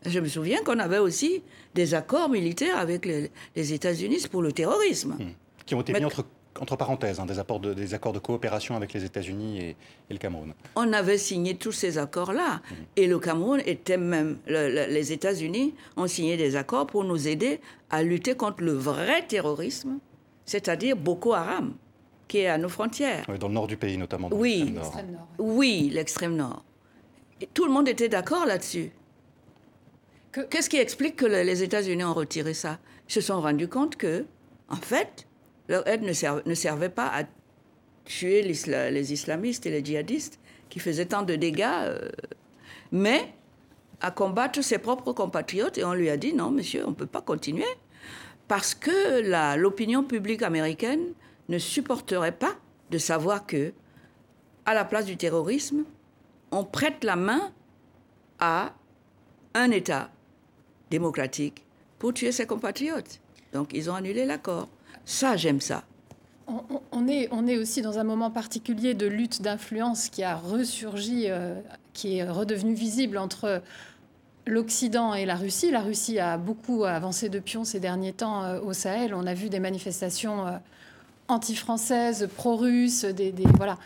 [0.06, 1.44] Je me souviens qu'on avait aussi
[1.76, 5.16] des accords militaires avec les, États-Unis pour le terrorisme.
[5.20, 5.34] Hmm.
[5.66, 6.26] Qui ont été mis entre,
[6.60, 9.76] entre parenthèses, hein, des, accords de, des accords de coopération avec les États-Unis et,
[10.10, 10.54] le Cameroun.
[10.76, 12.62] On avait signé tous ces accords-là.
[12.70, 12.78] Mhm.
[12.96, 14.38] Et le Cameroun était même.
[14.48, 17.60] les États-Unis ont signé des accords pour nous aider
[17.90, 20.00] à lutter contre le vrai terrorisme,
[20.46, 21.74] c'est-à-dire Boko Haram,
[22.28, 23.26] qui est à nos frontières.
[23.40, 24.30] dans le nord du pays, notamment.
[24.32, 25.28] oui, l'extrême nord.
[25.38, 26.64] Oui, l'extrême nord.
[27.42, 28.92] Et tout le monde était d'accord là-dessus.
[30.32, 32.80] Qu'est-ce qui explique que les États-Unis ont retiré ça?
[33.08, 34.26] Ils se sont rendus compte que,
[34.70, 35.28] en fait,
[35.68, 36.14] leur aide ne,
[36.54, 37.24] servait, pas à
[38.06, 40.40] tuer les islamistes et les djihadistes
[40.70, 42.10] qui faisaient tant de dégâts, euh,
[42.92, 43.34] mais
[44.02, 45.78] à combattre ses propres compatriotes.
[45.80, 47.66] Et on lui a dit non, monsieur, on ne peut pas continuer
[48.48, 51.14] parce que l'opinion publique américaine
[51.50, 52.56] ne supporterait pas
[52.90, 53.74] de savoir que,
[54.66, 55.86] à la place du terrorisme,
[56.52, 57.52] on prête la main
[58.40, 58.74] à
[59.54, 60.10] un État
[60.90, 61.64] démocratique
[61.98, 63.20] pour tuer ses compatriotes.
[63.54, 64.68] Donc ils ont annulé l'accord.
[65.06, 65.84] Ça, j'aime ça.
[66.92, 71.26] On, est, on est aussi dans un moment particulier de lutte d'influence qui a ressurgi,
[71.28, 71.54] euh,
[71.94, 73.62] qui est redevenu visible entre
[74.48, 75.70] l'Occident et la Russie.
[75.70, 79.14] La Russie a beaucoup avancé de pion ces derniers temps euh, au Sahel.
[79.14, 80.52] On a vu des manifestations euh,
[81.28, 83.78] anti-françaises, pro-russes, des, voilà.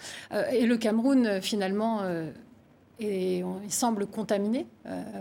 [0.53, 1.99] et le Cameroun, finalement,
[3.01, 4.65] et il semble contaminé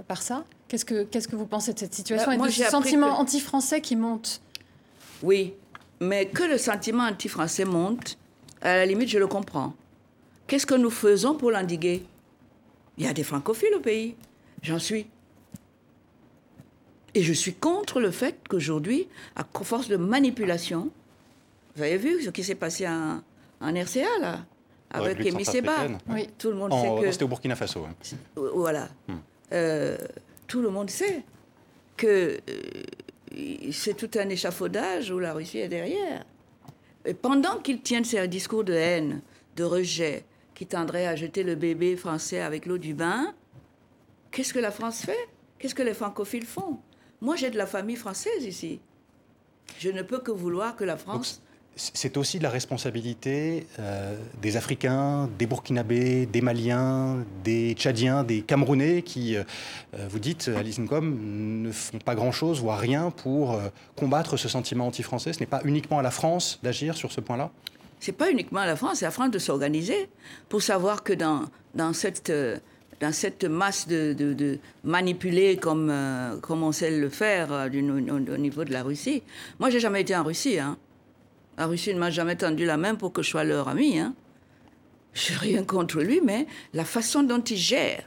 [0.07, 0.45] par ça.
[0.73, 3.95] Qu'est-ce que, qu'est-ce que vous pensez de cette situation bah, et ce sentiment anti-français qui
[3.95, 4.41] monte
[5.23, 5.53] Oui,
[6.01, 8.17] mais que le sentiment anti-français monte,
[8.63, 9.75] à la limite, je le comprends.
[10.47, 12.07] Qu'est-ce que nous faisons pour l'endiguer?
[12.97, 14.17] Il y a des francophiles au pays.
[14.63, 15.05] J'en suis.
[17.13, 20.89] Et je suis contre le fait qu'aujourd'hui, à force de manipulation,
[21.77, 23.21] vous avez vu ce qui s'est passé en,
[23.61, 24.47] RCA, là,
[24.91, 25.89] avec Emi Seba.
[26.09, 26.31] Oui.
[26.39, 27.13] Tout le monde sait que.
[27.13, 27.85] C'était au Burkina Faso.
[27.85, 27.95] Hein.
[28.55, 28.89] Voilà.
[29.07, 29.17] Hmm.
[29.53, 29.99] Euh,
[30.53, 31.23] tout le monde sait
[31.97, 36.27] que euh, c'est tout un échafaudage où la Russie est derrière.
[37.07, 39.23] Et pendant qu'il tient ces discours de haine,
[39.57, 43.35] de rejet, qui tendrait à jeter le bébé français avec l'eau du bain,
[44.31, 45.27] qu'est-ce que la France fait?
[45.59, 46.81] Qu'est-ce que les francophiles font?
[47.23, 48.79] Moi, j'ai de la famille française ici.
[49.79, 51.42] Je ne peux que vouloir que la France
[51.77, 58.43] c'est aussi de la responsabilité euh, des Africains, des Burkinabés, des Maliens, des Tchadiens, des
[58.43, 59.43] Camerounais qui, euh,
[59.95, 63.59] euh, vous dites, Alice Ncom, ne font pas grand-chose, voire rien pour
[63.97, 65.33] combattre ce sentiment anti-français.
[65.33, 67.51] Ce n'est pas uniquement à la France d'agir sur ce point-là?
[68.01, 70.09] C'est pas uniquement à la France, c'est à la France de s'organiser
[70.49, 72.33] pour savoir que dans, dans cette
[73.01, 75.93] dans cette masse de, de, comme,
[76.41, 79.25] comme on sait le faire au, niveau de la Russie.
[79.59, 80.61] Moi, j'ai jamais été en Russie.
[80.61, 80.77] Hein.
[81.59, 83.99] La Russie ne m'a jamais tendu la main pour que je sois leur ami.
[83.99, 84.15] Hein.
[85.13, 88.03] Je n'ai rien contre lui, mais la façon dont il gère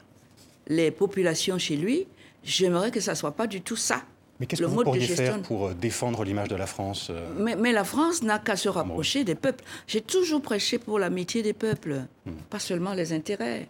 [0.67, 2.07] les populations chez lui,
[2.43, 4.01] j'aimerais que ça ne soit pas du tout ça.
[4.39, 7.29] Mais qu'est-ce que vous pourriez faire pour euh, défendre l'image de la France euh?
[7.37, 9.63] Mais, mais, la France n'a qu'à se rapprocher des peuples.
[9.87, 12.31] J'ai toujours prêché pour l'amitié des peuples, hmm.
[12.49, 13.69] pas seulement les intérêts.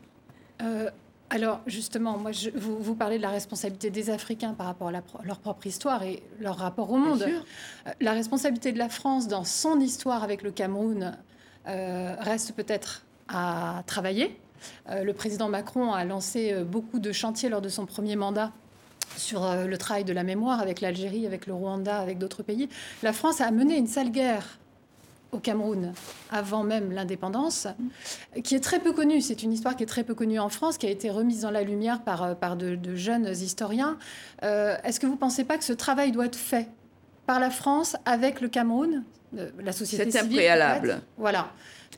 [0.63, 0.89] Euh,
[1.29, 5.39] alors justement, moi, vous, vous, parlez de la responsabilité des Africains par rapport à leur
[5.39, 7.23] propre histoire et leur rapport au monde.
[7.23, 11.17] Euh, la responsabilité de la France dans son histoire avec le Cameroun
[11.67, 14.39] euh, reste peut-être à travailler.
[14.89, 18.51] Euh, le président Macron a lancé beaucoup de chantiers lors de son premier mandat
[19.17, 22.69] sur le travail de la mémoire avec l'Algérie, avec le Rwanda, avec d'autres pays.
[23.01, 24.59] La France a mené une sale guerre
[25.35, 25.93] au Cameroun
[26.31, 27.67] avant même l'indépendance,
[28.43, 29.21] qui est très peu connue.
[29.21, 31.51] C'est une histoire qui est très peu connue en France, qui a été remise dans
[31.51, 33.97] la lumière par, euh, par de, jeunes historiens.
[34.43, 36.67] Euh, est-ce que vous ne pensez pas que ce travail doit être fait
[37.27, 41.01] par la France avec le Cameroun, la société civile C'est un préalable.
[41.17, 41.51] Voilà.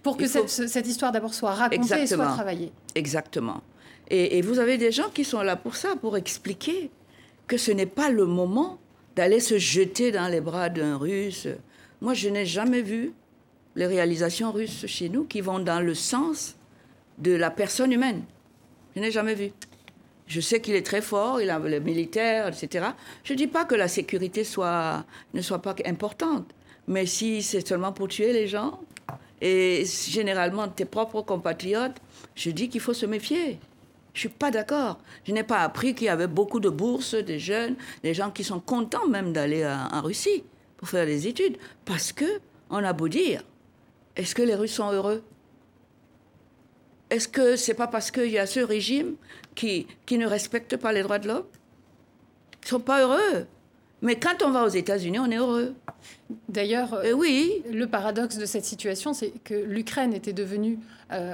[0.04, 2.72] Pour que cette, histoire d'abord soit racontée et soit travaillée.
[2.96, 3.62] Exactement.
[4.10, 6.92] Et, et vous avez des gens qui sont là pour ça, pour expliquer
[7.48, 8.80] que ce n'est pas le moment
[9.16, 11.48] d'aller se jeter dans les bras d'un Russe.
[12.02, 13.14] Moi, je n'ai jamais vu
[13.78, 16.56] les réalisations russes chez nous qui vont dans le sens
[17.20, 18.24] de la personne humaine.
[18.96, 19.52] Je n'ai jamais vu.
[20.26, 22.88] Je sais qu'il est très fort, il a le militaire, etc.
[23.24, 26.54] Je ne dis pas que la sécurité ne soit pas importante,
[26.88, 28.80] mais si c'est seulement pour tuer les gens,
[29.40, 31.98] et généralement tes propres compatriotes,
[32.36, 33.60] je dis qu'il faut se méfier.
[34.16, 34.98] Je suis pas d'accord.
[35.24, 38.44] Je n'ai pas appris qu'il y avait beaucoup de bourses, des jeunes, des gens qui
[38.44, 40.44] sont contents même d'aller en Russie
[40.78, 43.44] pour faire des études, parce que on a beau dire,
[44.18, 45.24] est-ce que les Russes sont heureux?
[47.10, 49.16] Est-ce que c'est pas parce qu'il y a ce régime
[49.56, 51.46] qui, qui ne respecte pas les droits de l'homme?
[52.64, 53.48] Ils sont pas heureux.
[54.02, 55.74] Mais quand on va aux États-Unis, on est heureux.
[56.50, 57.64] D'ailleurs, euh, oui.
[57.72, 60.80] le paradoxe de cette situation, c'est que l'Ukraine était devenue
[61.12, 61.34] euh,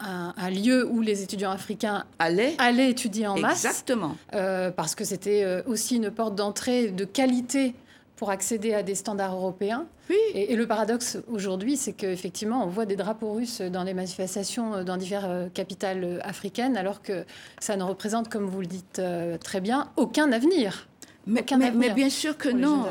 [0.00, 3.64] un, lieu où les étudiants africains allaient, allaient étudier en masse.
[3.64, 4.16] Exactement.
[4.34, 7.74] Euh, parce que c'était aussi une porte d'entrée de qualité
[8.18, 9.86] pour accéder à des standards européens.
[10.10, 10.16] Oui.
[10.34, 14.96] Et, le paradoxe aujourd'hui, c'est qu'effectivement, on voit des drapeaux russes dans les manifestations dans
[14.96, 17.24] diverses capitales africaines, alors que
[17.60, 19.00] ça ne représente, comme vous le dites
[19.40, 20.88] très bien, aucun avenir.
[21.28, 22.86] Mais, mais, bien sûr que non.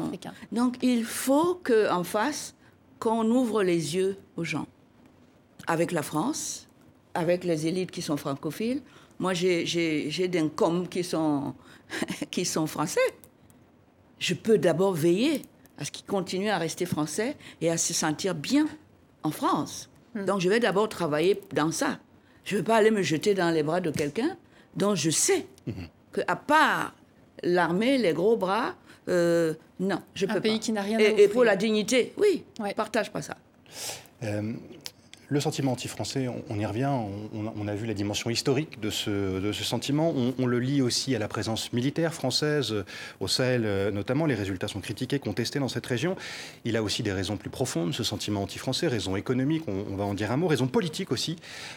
[0.52, 2.56] Donc il faut qu'en face,
[3.00, 4.68] qu'on ouvre les yeux aux gens.
[5.66, 6.68] Avec la France,
[7.14, 8.82] avec les élites qui sont francophiles.
[9.20, 11.56] Moi, j'ai des com qui sont,
[12.32, 13.02] qui sont français.
[14.20, 15.42] Je peux d'abord veiller
[15.78, 18.68] à ce qu'ils continuent à rester français et à se sentir bien
[19.24, 19.90] en France.
[20.16, 20.26] Hmm.
[20.26, 22.00] Donc je vais d'abord travailler dans ça.
[22.44, 24.38] Je ne vais pas aller me jeter dans les bras de quelqu'un
[24.76, 25.72] dont je sais hmm.
[26.14, 26.94] qu'à part
[27.44, 28.76] l'armée, les gros bras,
[29.10, 32.14] euh, non, je peux Un pays qui n'a rien à et, et, pour la dignité,
[32.18, 32.74] oui, ouais.
[32.74, 33.38] partage pas ça.
[34.24, 34.54] Euh,
[35.30, 36.90] le sentiment anti-français, on, y revient,
[37.34, 41.28] on, a vu la dimension historique de ce, sentiment, on, le lit aussi à la
[41.28, 42.86] présence militaire française euh,
[43.20, 46.16] au Sahel euh, notamment, les résultats sont critiqués, contestés dans cette région.
[46.64, 50.14] Il a aussi des raisons plus profondes, ce sentiment anti-français, raisons économiques, on, va en
[50.14, 51.36] dire un mot, raisons politiques aussi,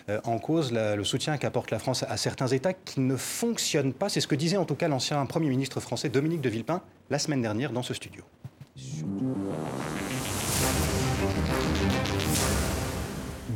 [0.09, 4.09] euh, en cause le soutien qu'apporte la France à, certains États qui ne fonctionnent pas,
[4.09, 7.19] c'est ce que disait en tout cas l'ancien Premier ministre français Dominique de Villepin la
[7.19, 8.23] semaine dernière dans ce studio.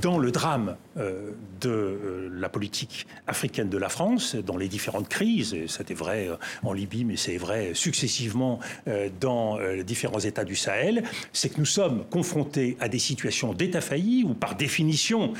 [0.05, 1.31] Dans le drame euh,
[1.62, 6.37] de euh, la politique africaine de la France, dans les différentes crises, c'était vrai euh,
[6.62, 8.61] en Libye, mais c'est vrai successivement
[9.21, 13.81] dans les différents États du Sahel, c'est que nous sommes confrontés à des situations d'État
[13.81, 15.33] failli où, par définition,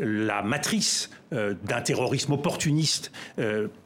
[0.00, 3.12] la matrice d'un terrorisme opportuniste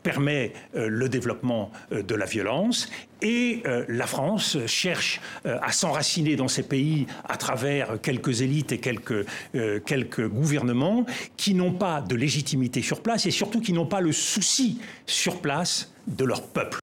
[0.03, 2.89] permet le développement de la violence
[3.23, 8.73] et euh, la France cherche euh, à s'enraciner dans ces pays à travers quelques élites
[8.73, 11.05] et quelques, euh, quelques gouvernements
[11.37, 15.41] qui n'ont pas de légitimité sur place et surtout qui n'ont pas le souci sur
[15.41, 16.79] place de leur peuple.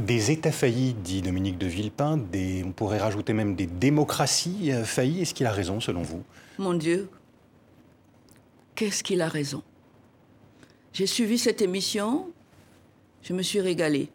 [0.00, 5.22] Des États faillis, dit Dominique de Villepin, des, on pourrait rajouter même des démocraties faillies.
[5.22, 6.22] Est-ce qu'il a raison selon vous?
[6.58, 7.08] Mon Dieu,
[8.76, 9.64] qu'est-ce qu'il a raison?
[10.92, 12.30] J'ai suivi cette émission,
[13.22, 14.10] je me suis régalée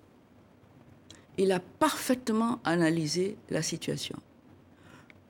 [1.38, 4.18] il a parfaitement analysé la situation.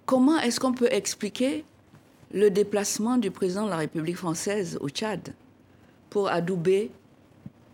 [0.05, 1.65] Comment est-ce qu'on peut expliquer
[2.31, 5.33] le déplacement du président de la République française au Tchad
[6.09, 6.91] pour adouber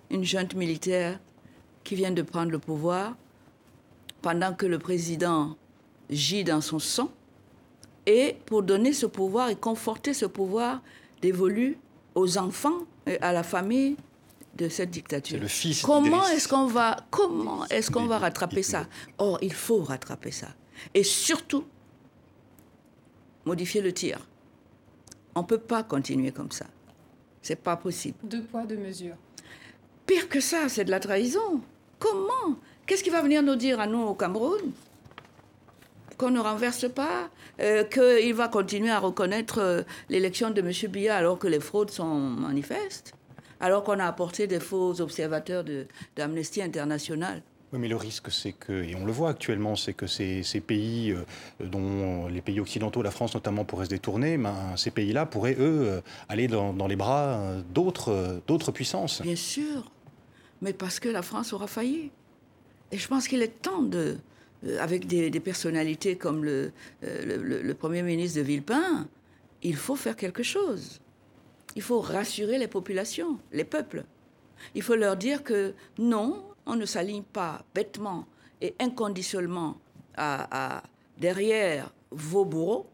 [0.10, 1.20] une junte militaire
[1.84, 3.16] qui vient de prendre le pouvoir
[4.22, 5.56] pendant que le président
[6.10, 7.12] gît dans son sang
[8.06, 10.82] et pour donner ce pouvoir et conforter ce pouvoir
[11.22, 11.78] dévolu
[12.16, 12.80] aux enfants
[13.22, 13.96] à la famille
[14.56, 15.40] de cette dictature.
[15.40, 18.86] Le fils comment est-ce qu'on va, comment est-ce qu'on va rattraper ça
[19.18, 20.48] Or, il faut rattraper ça.
[20.94, 21.66] Et surtout,
[23.46, 24.20] modifier le tir.
[25.36, 26.66] On ne peut pas continuer comme ça.
[27.42, 28.18] C'est pas possible.
[28.24, 29.16] Deux poids, deux mesures.
[30.06, 31.62] Pire que ça, c'est de la trahison.
[31.98, 32.58] Comment?
[32.86, 34.72] Qu'est-ce qui va venir nous dire à nous au Cameroun?
[36.22, 40.72] Qu'on ne renverse pas euh, Qu'il va continuer à reconnaître euh, l'élection de M.
[40.92, 43.16] Biya alors que les fraudes sont manifestes
[43.60, 45.64] alors qu'on a apporté des faux observateurs
[46.16, 47.42] d'Amnesty International.
[47.74, 51.12] Oui, mais le risque, c'est que, et on le voit actuellement, c'est que ces, pays,
[51.12, 51.24] euh,
[51.60, 56.04] dont les pays occidentaux, la France notamment, pourraient se détourner, ben, ces pays-là pourraient, eux,
[56.30, 59.24] aller dans, les bras d'autres puissances.
[59.24, 59.92] Bien sûr,
[60.62, 62.12] mais parce que la France aura failli.
[62.92, 64.18] Et je pense qu'il est temps de,
[64.80, 66.72] avec des, personnalités comme le,
[67.02, 69.08] le Premier ministre de Villepin,
[69.64, 71.00] il faut faire quelque chose.
[71.76, 74.04] Il faut rassurer les populations, les peuples.
[74.76, 78.26] Il faut leur dire que non, on ne s'aligne pas bêtement
[78.62, 79.78] et inconditionnellement
[81.18, 82.88] derrière vos bourreaux.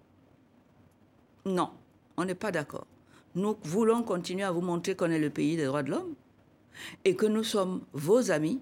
[1.46, 1.72] Non,
[2.18, 2.86] on n'est pas d'accord.
[3.36, 6.16] Nous voulons continuer à vous montrer qu'on est le pays des droits de l'homme
[7.06, 8.62] et que nous sommes vos amis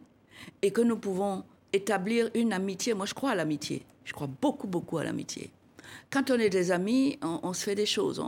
[0.62, 1.44] et que nous pouvons
[1.76, 2.94] établir une amitié.
[2.94, 3.86] Moi, je crois à l'amitié.
[4.04, 5.52] Je crois beaucoup, beaucoup à l'amitié.
[6.10, 8.24] Quand on est des amis, on, se fait des choses.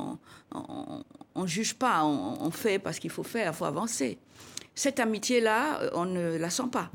[0.51, 4.17] On ne juge pas, on, fait parce qu'il faut faire, il faut avancer.
[4.75, 6.91] Cette amitié-là, on ne la sent pas.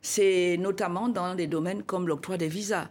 [0.00, 2.88] C'est notamment dans des domaines comme l'octroi des visas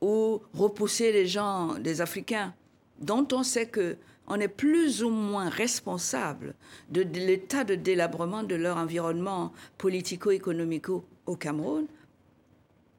[0.00, 2.54] ou repousser les gens, des Africains,
[3.00, 3.96] dont on sait que
[4.28, 6.54] on est plus ou moins responsable
[6.90, 11.86] de, l'état de délabrement de leur environnement politico-économico au Cameroun,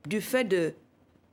[0.05, 0.73] du fait de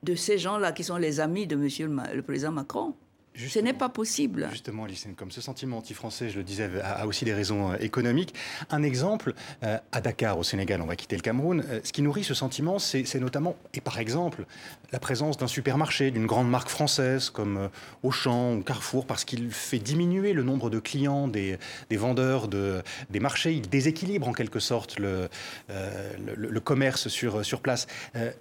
[0.02, 2.94] de ces gens-là qui sont les amis de Monsieur le, président Macron.
[3.36, 4.48] Ce n'est pas possible.
[4.50, 8.34] Justement, comme ce sentiment anti-français, je le disais, a, aussi des raisons euh, économiques.
[8.70, 12.02] Un exemple, euh, à Dakar, au Sénégal, on va quitter le Cameroun, euh, ce qui
[12.02, 14.46] nourrit ce sentiment, c'est notamment, et par exemple,
[14.92, 17.70] la présence d'un supermarché, d'une grande marque française comme
[18.02, 21.58] Auchan ou Carrefour, parce qu'il fait diminuer le nombre de clients des,
[21.92, 25.28] vendeurs de, des marchés, il déséquilibre en quelque sorte le,
[25.68, 27.86] le, commerce sur, sur place.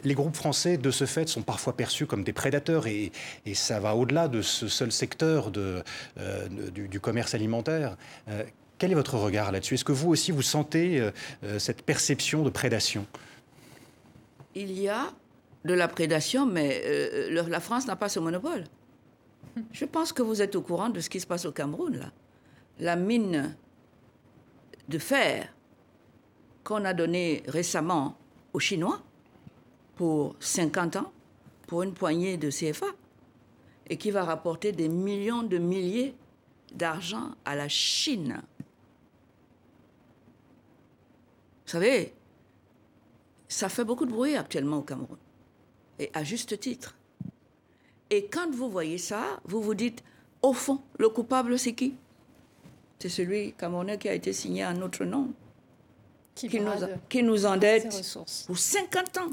[0.03, 3.11] les groupes français, de ce fait, sont parfois perçus comme des prédateurs, et,
[3.45, 5.81] et ça va au-delà de ce seul secteur euh,
[6.71, 7.97] du, commerce alimentaire.
[8.29, 8.43] Euh,
[8.77, 9.73] quel est votre regard là-dessus?
[9.73, 13.05] Est-ce que vous aussi vous sentez euh, cette perception de prédation?
[14.55, 15.11] Il y a
[15.65, 16.81] de la prédation, mais
[17.29, 18.63] la France n'a pas ce monopole.
[19.73, 22.11] Je pense que vous êtes au courant de ce qui se passe au Cameroun.
[22.79, 23.55] La mine
[24.87, 25.53] de fer
[26.63, 28.17] qu'on a donnée récemment
[28.53, 29.01] aux Chinois
[29.97, 31.11] pour 50 ans,
[31.67, 32.87] pour une poignée de CFA
[33.89, 36.15] et qui va rapporter des millions de milliers
[36.73, 38.41] d'argent à la Chine.
[41.65, 42.13] Vous savez,
[43.47, 45.17] ça fait beaucoup de bruit actuellement au Cameroun,
[45.97, 46.95] et à juste titre.
[48.11, 50.03] Et quand vous voyez ça, vous vous dites,
[50.41, 51.95] au fond, le coupable, c'est qui?
[52.99, 55.31] C'est celui camerounais qui a été signé à notre nom,
[56.35, 56.71] qui, nous,
[57.07, 58.17] qui nous endette
[58.47, 59.31] pour 50 ans,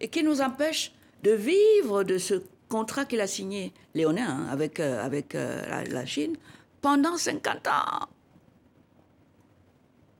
[0.00, 0.92] et qui nous empêche
[1.22, 6.06] de vivre de ce contrat qu'il a signé, Léonin, hein, avec, euh, avec euh, la,
[6.06, 6.36] Chine,
[6.80, 8.08] pendant 50 ans.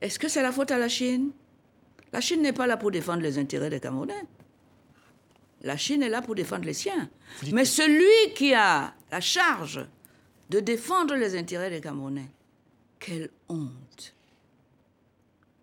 [0.01, 1.31] Est-ce que c'est la faute à la Chine?
[2.13, 4.23] La Chine n'est pas là pour défendre les intérêts des Camerounais.
[5.61, 7.09] La Chine est là pour défendre les siens.
[7.51, 9.85] Mais celui qui a la charge
[10.49, 12.29] de défendre les intérêts des Camerounais,
[12.99, 13.86] quelle honte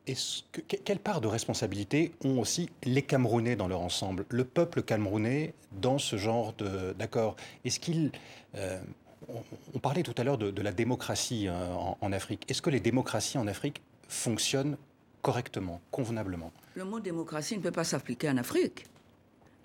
[0.06, 5.54] que, quelle part de responsabilité ont aussi les Camerounais dans leur ensemble, le peuple camerounais
[5.72, 6.54] dans ce genre
[6.98, 7.36] d'accord?
[7.64, 8.12] Est-ce qu'il
[8.56, 8.78] euh,
[9.74, 11.66] on, parlait tout à l'heure de, la démocratie euh,
[12.00, 12.44] en, Afrique.
[12.48, 14.76] Est-ce que les démocraties en Afrique fonctionnent
[15.22, 16.52] correctement, convenablement?
[16.74, 18.84] Le mot démocratie ne peut pas s'appliquer en Afrique.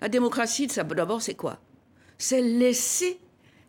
[0.00, 1.58] La démocratie, d'abord, c'est quoi?
[2.16, 3.18] C'est laisser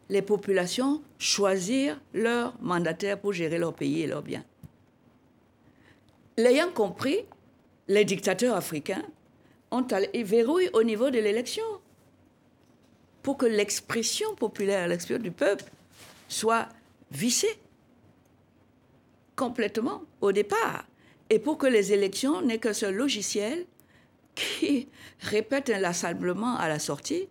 [0.09, 4.43] les populations choisir leur mandataire pour gérer leur pays et leurs biens.
[6.37, 7.19] L'ayant compris,
[7.87, 9.03] les dictateurs africains
[9.71, 9.85] ont
[10.23, 11.63] verrouillé au niveau de l'élection
[13.21, 15.65] pour que l'expression populaire, l'expression du peuple,
[16.27, 16.67] soit
[17.11, 17.59] vissée
[19.35, 20.85] complètement au départ.
[21.29, 23.65] Et pour que les élections n'aient qu'un seul logiciel
[24.35, 24.87] qui
[25.19, 27.27] répète inlassablement à la sortie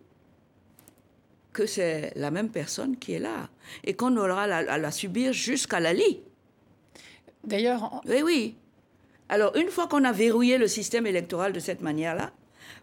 [1.53, 3.49] que c'est la même personne qui est là
[3.83, 6.21] et qu'on aura à la subir jusqu'à la lie.
[7.43, 8.01] D'ailleurs.
[8.05, 8.55] Oui, oui.
[9.31, 12.33] Alors, une fois qu'on a verrouillé le système électoral de cette manière-là,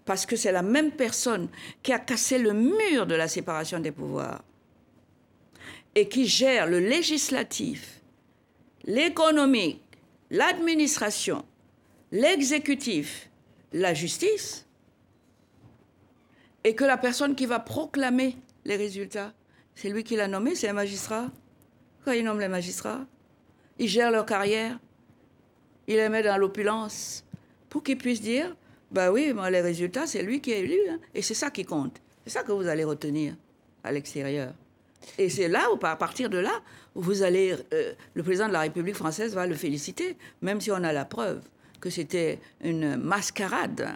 [0.06, 1.48] parce que c'est la même personne
[1.82, 4.42] qui a cassé le mur de la séparation des pouvoirs
[5.94, 8.00] et qui gère le législatif,
[8.84, 9.82] l'économique,
[10.30, 11.44] l'administration,
[12.12, 13.28] l'exécutif,
[13.74, 14.66] la justice,
[16.64, 19.34] et que la personne qui va proclamer les résultats,
[19.74, 21.30] c'est lui qui l'a nommé, c'est un magistrat.
[22.06, 23.04] Quand il nomme les magistrats,
[23.78, 24.78] il gère leur carrière,
[25.88, 27.24] il les met dans l'opulence
[27.68, 28.54] pour qu'ils puissent dire
[28.90, 30.78] bah oui, les résultats, c'est lui qui est élu.
[30.88, 30.98] Hein.
[31.14, 32.00] et c'est ça qui compte.
[32.24, 33.34] C'est ça que vous allez retenir
[33.84, 34.52] à l'extérieur.
[35.16, 36.60] Et c'est là où, à partir de là,
[36.94, 40.82] vous allez, euh, le président de la République française va le féliciter, même si on
[40.82, 41.42] a la preuve
[41.80, 43.88] que c'était une mascarade,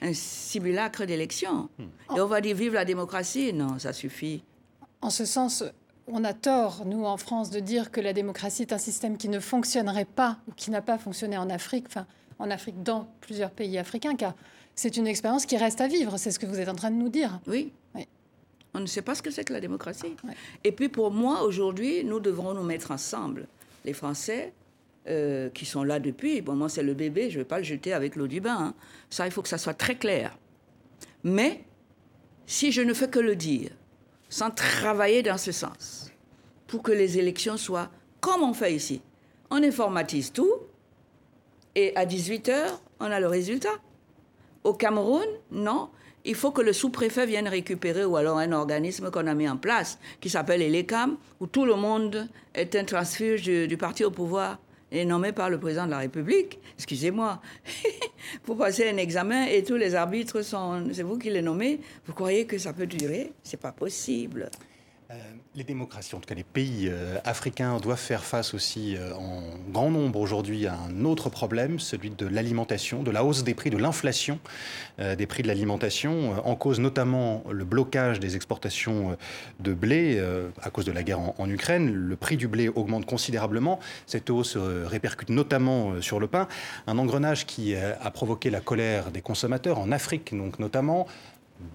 [0.00, 1.68] un simulacre d'élection.
[1.78, 2.16] Hmm.
[2.16, 3.52] Et on va dire vive la démocratie.
[3.52, 4.42] Non, ça suffit.
[5.02, 5.64] En ce sens,
[6.12, 9.28] on a tort, nous, en France, de dire que la démocratie est un système qui
[9.28, 12.06] ne fonctionnerait pas ou qui n'a pas fonctionné en Afrique, enfin,
[12.38, 14.34] en Afrique, dans plusieurs pays africains, car
[14.74, 16.16] c'est une expérience qui reste à vivre.
[16.16, 17.40] C'est ce que vous êtes en train de nous dire.
[17.46, 17.72] Oui.
[18.72, 20.14] On ne sait pas ce que c'est que la démocratie.
[20.62, 23.48] Et puis, pour moi, aujourd'hui, nous devrons nous mettre ensemble.
[23.84, 24.52] Les Français,
[25.08, 27.64] euh, qui sont là depuis, bon, moi, c'est le bébé, je ne vais pas le
[27.64, 28.58] jeter avec l'eau du bain.
[28.58, 28.74] Hein.
[29.08, 30.38] Ça, il faut que ça soit très clair.
[31.24, 31.64] Mais,
[32.46, 33.70] si je ne fais que le dire,
[34.30, 36.10] sans travailler dans ce sens,
[36.66, 39.02] pour que les élections soient comme on fait ici.
[39.50, 40.54] On informatise tout,
[41.74, 42.54] et à 18h,
[43.00, 43.74] on a le résultat.
[44.64, 45.90] Au Cameroun, non.
[46.24, 49.56] Il faut que le sous-préfet vienne récupérer, ou alors un organisme qu'on a mis en
[49.56, 54.58] place, qui s'appelle ELECAM, où tout le monde est un transfuge du, parti au pouvoir
[54.92, 56.58] et nommé par le président de la République.
[56.76, 57.40] Excusez-moi.
[58.44, 60.88] vous passez un examen et tous les arbitres sont.
[60.92, 61.80] C'est vous qui les nommez.
[62.06, 63.32] Vous croyez que ça peut durer?
[63.42, 64.50] C'est pas possible.
[65.56, 69.42] Les démocraties, en tout cas les pays euh, africains, doivent faire face aussi euh, en
[69.72, 73.68] grand nombre aujourd'hui à un autre problème, celui de l'alimentation, de la hausse des prix,
[73.68, 74.38] de l'inflation
[75.00, 79.16] euh, des prix de l'alimentation, en cause notamment le blocage des exportations
[79.58, 80.22] de blé
[80.62, 81.92] à cause de la guerre en, en, Ukraine.
[81.92, 83.80] Le prix du blé augmente considérablement.
[84.06, 86.46] Cette hausse répercute notamment sur le pain.
[86.86, 91.08] Un engrenage qui a provoqué la colère des consommateurs en Afrique, donc notamment,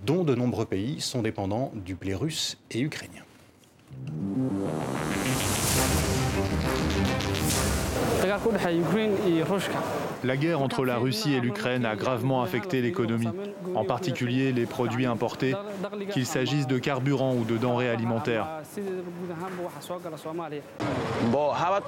[0.06, 3.25] dont de nombreux pays sont dépendants du blé russe et ukrainien.
[5.76, 6.05] Thank you.
[10.24, 13.30] La guerre entre la Russie et l'Ukraine a gravement affecté l'économie,
[13.76, 15.54] en particulier les produits importés,
[16.12, 18.48] qu'il s'agisse de carburant ou de denrées alimentaires.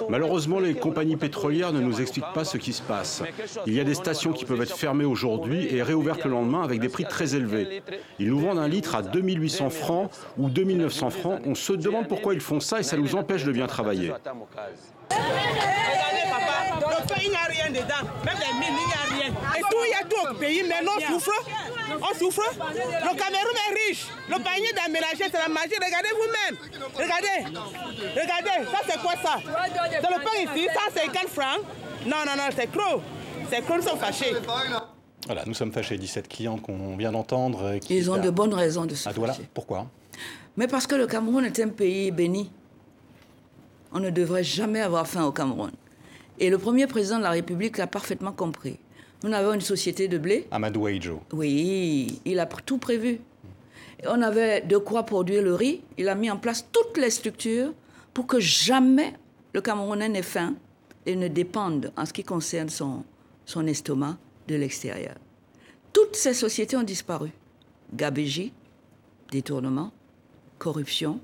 [0.10, 3.24] Malheureusement, les compagnies pétrolières ne nous expliquent pas ce qui se passe.
[3.66, 6.80] Il y a des stations qui peuvent être fermées aujourd'hui et réouvertes le lendemain avec
[6.80, 7.82] des prix très élevés.
[8.20, 11.42] Ils nous vendent un litre à 2800 francs ou 2900 francs.
[11.46, 14.12] On se demande pourquoi ils font ça et ça nous empêche de bien travailler.
[16.80, 18.04] Le pays n'a rien dedans.
[18.26, 19.30] Même les mines, il n'y a rien.
[19.58, 21.38] Et tout, il y a tout au pays, mais on souffre.
[22.02, 22.44] On souffre.
[22.60, 24.08] Le Cameroun est riche.
[24.30, 25.76] Le panier d'aménagé, c'est la magie.
[25.76, 26.56] Regardez vous-même.
[26.94, 27.40] Regardez.
[28.20, 28.58] Regardez.
[28.72, 29.40] Ça, c'est quoi ça?
[29.90, 30.68] C'est le pain ici.
[30.74, 31.62] Ça, c'est 4 francs.
[32.06, 33.02] Non, non, non, c'est trop.
[33.50, 34.34] C'est trop, ils sont fâchés.
[35.26, 35.98] Voilà, nous sommes fâchés.
[35.98, 37.80] 17 clients qu'on vient d'entendre.
[37.90, 39.50] Ils ont de bonnes raisons de se fâcher.
[39.54, 39.88] Pourquoi?
[40.56, 42.52] Mais parce que le Cameroun est un pays béni.
[43.92, 45.72] On ne devrait jamais avoir faim au Cameroun.
[46.40, 48.80] Et le premier président de la République l'a parfaitement compris.
[49.24, 50.48] Nous avons une société de blé.
[50.52, 51.22] Amadou Aïdjo.
[51.34, 53.20] Oui, il a tout prévu.
[54.06, 55.82] on avait de quoi produire le riz.
[55.98, 57.74] Il a mis en place toutes les structures
[58.14, 59.14] pour que jamais
[59.54, 60.54] le Camerounais n'ait faim
[61.08, 63.04] et ne dépende, en ce qui concerne son,
[63.46, 64.18] son estomac,
[64.48, 65.16] de l'extérieur.
[65.94, 67.30] Toutes ces sociétés ont disparu.
[67.94, 68.54] Gabégie,
[69.32, 69.92] détournement,
[70.60, 71.20] corruption,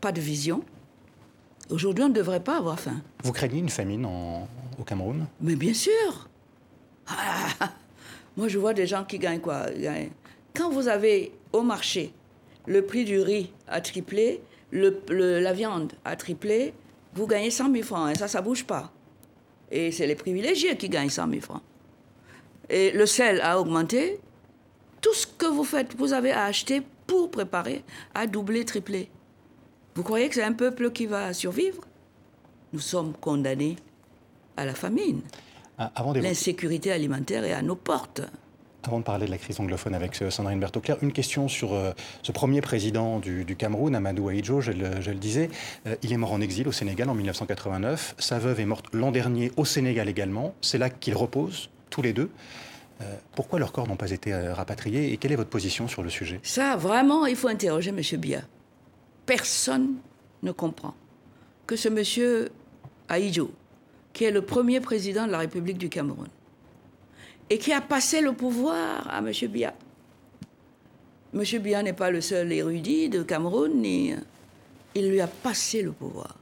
[0.00, 0.62] pas de vision.
[1.70, 3.00] Aujourd'hui, on ne devrait pas avoir faim.
[3.22, 5.26] Vous craignez une famine au Cameroun?
[5.40, 6.28] Mais bien sûr.
[7.06, 7.72] Ah,
[8.36, 9.66] moi, je vois des gens qui gagnent quoi?
[10.54, 12.12] Quand vous avez au marché
[12.66, 14.40] le prix du riz a triplé,
[14.70, 15.00] le,
[15.40, 16.74] la viande a triplé,
[17.14, 18.10] vous gagnez 100 000 francs.
[18.14, 18.92] Et ça, ça ne bouge pas.
[19.70, 21.62] Et c'est les privilégiés qui gagnent 100 000 francs.
[22.68, 24.20] Et le sel a augmenté.
[25.00, 27.82] Tout ce que vous faites, vous avez à acheter pour préparer,
[28.14, 29.08] a doublé, triplé.
[30.00, 31.82] Vous croyez que c'est un peuple qui va survivre?
[32.72, 33.76] Nous sommes condamnés
[34.56, 35.20] à la famine.
[35.76, 38.22] Ah, L'insécurité alimentaire est à nos portes.
[38.82, 41.92] Avant de parler de la crise anglophone avec euh, Sandrine Bertoclair, une question sur euh,
[42.22, 45.50] ce premier président du, Cameroun, Amadou Ahidjo, je le, disais.
[45.86, 48.14] Euh, il est mort en exil au Sénégal en 1989.
[48.16, 50.54] Sa veuve est morte l'an dernier au Sénégal également.
[50.62, 52.30] C'est là qu'ils reposent, tous les deux.
[53.34, 56.40] pourquoi leurs corps n'ont pas été rapatriés et quelle est votre position sur le sujet?
[56.42, 58.00] Ça, vraiment, il faut interroger M.
[58.18, 58.40] Bia
[59.30, 59.94] personne
[60.42, 60.92] ne comprend
[61.64, 62.48] que ce monsieur
[63.08, 63.52] Aïdjo,
[64.12, 66.26] qui est le premier président de la République du Cameroun,
[67.48, 69.30] et qui a passé le pouvoir à M.
[69.48, 69.72] Bia.
[71.32, 71.44] M.
[71.62, 74.14] Bia n'est pas le seul érudit de Cameroun, ni...
[74.96, 76.36] il lui a passé le pouvoir,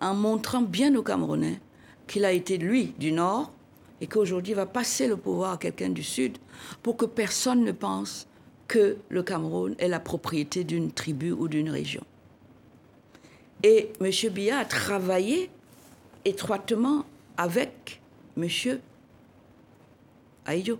[0.00, 1.58] en montrant bien aux Camerounais
[2.06, 3.50] qu'il a été, lui, du Nord,
[4.00, 6.38] et qu'aujourd'hui va passer le pouvoir à quelqu'un du Sud,
[6.80, 8.28] pour que personne ne pense
[8.68, 12.04] que le Cameroun est la propriété d'une tribu ou d'une région.
[13.62, 14.10] Et M.
[14.32, 15.50] Biya a travaillé
[16.24, 17.04] étroitement
[17.36, 18.00] avec
[18.36, 18.48] M.
[20.46, 20.78] Aïdjo.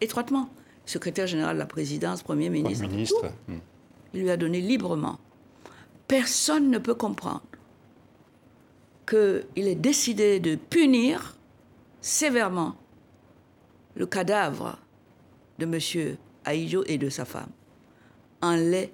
[0.00, 0.50] Étroitement.
[0.84, 2.86] Secrétaire général de la présidence, Premier ministre.
[2.86, 3.32] ministre.
[3.48, 3.58] Hmm.
[4.14, 5.18] Il lui a donné librement.
[6.06, 7.42] Personne ne peut comprendre
[9.08, 11.36] qu'il ait décidé de punir
[12.00, 12.76] sévèrement
[13.94, 14.78] le cadavre
[15.58, 16.16] de M.
[16.44, 17.50] Aïdjo et de sa femme
[18.42, 18.92] en les,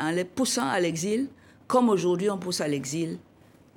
[0.00, 1.28] en les poussant à l'exil
[1.68, 3.18] comme aujourd'hui on pousse à l'exil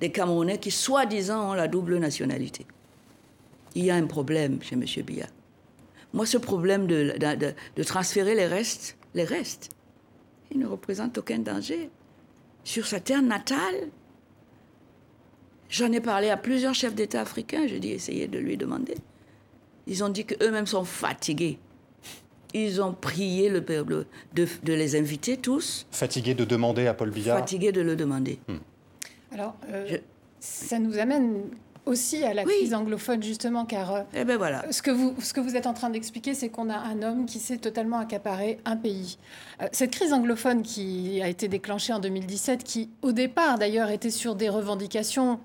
[0.00, 2.66] des Camerounais qui, soi-disant, ont la double nationalité.
[3.76, 4.84] Il y a un problème chez M.
[5.04, 5.26] Biya.
[6.12, 7.14] Moi, ce problème de,
[7.84, 9.70] transférer les restes, les restes,
[10.50, 11.88] il ne représente aucun danger.
[12.64, 13.88] Sur sa terre natale,
[15.68, 18.96] j'en ai parlé à plusieurs chefs d'État africains, je dis essayez de lui demander.
[19.86, 21.58] Ils ont dit qu'eux-mêmes sont fatigués
[22.54, 25.86] ils ont prié le peuple de, les inviter tous.
[25.90, 28.38] Fatigués de demander à Paul Biya Fatigués de le demander.
[28.48, 28.58] Hmm.
[29.32, 29.98] Alors, euh,
[30.40, 31.42] ça nous amène
[31.86, 34.70] aussi à la crise anglophone, justement, car euh, eh ben voilà.
[34.70, 37.26] ce, que vous, ce que vous êtes en train d'expliquer, c'est qu'on a un homme
[37.26, 39.18] qui s'est totalement accaparé un pays.
[39.60, 44.10] Euh, cette crise anglophone qui a été déclenchée en 2017, qui au départ d'ailleurs était
[44.10, 45.40] sur des revendications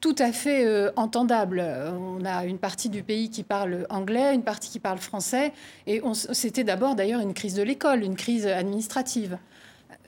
[0.00, 1.60] tout à fait euh, entendable.
[1.60, 5.52] On a une partie du pays qui parle anglais, une partie qui parle français,
[5.86, 9.38] et c'était d'abord d'ailleurs une crise de l'école, une crise administrative.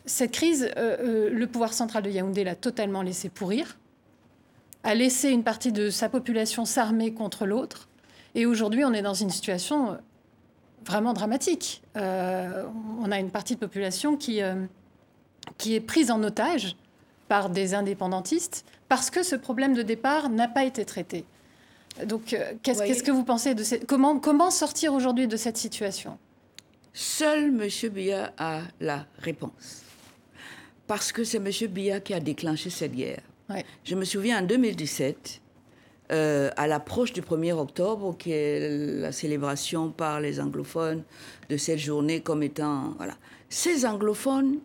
[0.06, 3.76] cette crise, le pouvoir central de Yaoundé l'a totalement laissé pourrir,
[4.84, 7.88] a laissé une partie de sa population s'armer contre l'autre.
[8.34, 9.98] Et aujourd'hui, on est dans une situation
[10.86, 11.82] vraiment dramatique.
[11.94, 14.40] on a une partie de population qui,
[15.58, 16.76] qui est prise en otage
[17.28, 21.24] par des indépendantistes parce que ce problème de départ n'a pas été traité.
[22.06, 23.86] Donc, euh, qu'est-ce que vous pensez de cette...
[23.86, 26.18] comment, comment sortir aujourd'hui de cette situation?
[26.92, 27.90] Seul M.
[27.90, 29.82] Biya a la réponse.
[30.86, 31.50] Parce que c'est M.
[31.70, 33.20] Biya qui a déclenché cette guerre.
[33.84, 35.40] Je me souviens en 2017,
[36.10, 41.02] euh, à l'approche du 1er octobre, qui est la célébration par les anglophones
[41.48, 42.94] de cette journée comme étant.
[42.98, 43.14] Voilà.
[43.48, 44.58] Ces anglophones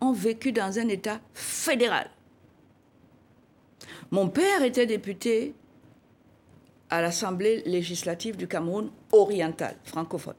[0.00, 2.10] ont vécu dans un État fédéral.
[4.10, 5.54] Mon père était député
[6.90, 10.34] à l'Assemblée législative du Cameroun oriental, francophone.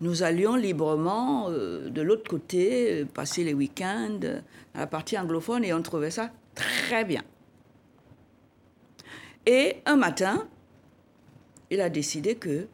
[0.00, 4.20] Nous allions librement euh, de l'autre côté, euh, passer les week-ends
[4.74, 7.22] à la partie anglophone et on trouvait ça très bien.
[9.46, 10.48] Et un matin,
[11.70, 12.66] il a décidé que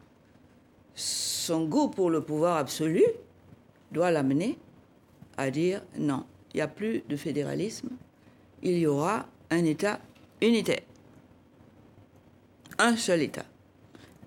[0.95, 3.03] son goût pour le pouvoir absolu
[3.91, 4.57] doit l'amener
[5.41, 7.89] à dire non, il n'y a plus de fédéralisme,
[8.61, 9.99] il y aura un État
[10.41, 10.81] unitaire.
[12.77, 13.45] Un seul État.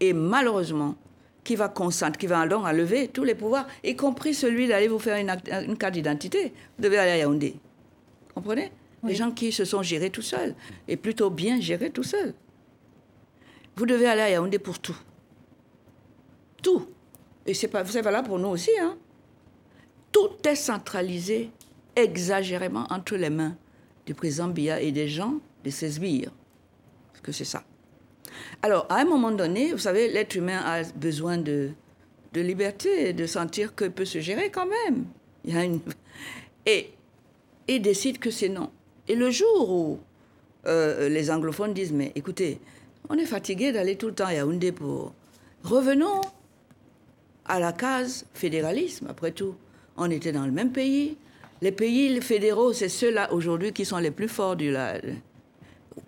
[0.01, 0.97] Et malheureusement,
[1.43, 4.99] qui va consentir, qui va donc enlever tous les pouvoirs, y compris celui d'aller vous
[4.99, 6.53] faire une, carte d'identité.
[6.77, 7.57] Vous devez aller à Yaoundé.
[8.35, 8.73] Comprenez?
[9.05, 10.55] Les gens qui se sont gérés tout seuls,
[10.89, 12.35] et plutôt bien gérés tout seuls.
[13.77, 14.97] Vous devez aller à Yaoundé pour tout.
[16.63, 16.89] Tout.
[17.45, 18.71] Et c'est valable pour nous aussi.
[18.81, 18.97] Hein
[20.15, 21.51] tout est centralisé
[21.97, 23.57] exagérément entre les mains
[24.07, 25.35] du président Biya et des gens
[25.65, 26.31] de ses sbires.
[27.13, 27.65] Parce que c'est ça.
[28.63, 31.71] Alors, à un moment donné, vous savez, l'être humain a besoin de,
[32.33, 35.07] de liberté, de sentir qu'il peut se gérer quand même.
[36.65, 36.93] Et
[37.67, 38.71] il décide que c'est non.
[39.09, 39.99] Et le jour où
[40.67, 42.61] euh, les anglophones disent, mais écoutez,
[43.09, 45.13] on est fatigué d'aller tout le temps à Yaoundé pour...
[45.65, 46.21] Revenons
[47.47, 49.57] à la case fédéralisme, après tout.
[49.97, 51.17] On était dans le même pays.
[51.61, 54.99] Les pays fédéraux, c'est ceux-là aujourd'hui qui sont les plus forts du là.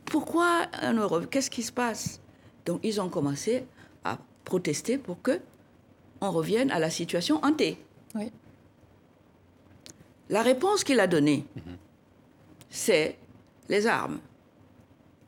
[0.04, 1.26] Pourquoi en Europe?
[1.30, 2.20] Qu'est-ce qui se passe?
[2.64, 3.64] Donc ils ont commencé
[4.04, 5.40] à protester pour que
[6.20, 7.78] on revienne à la situation hantée.
[8.14, 8.30] Oui.
[10.28, 11.46] La réponse qu'il a donnée,
[12.68, 13.16] c'est
[13.68, 14.18] les armes,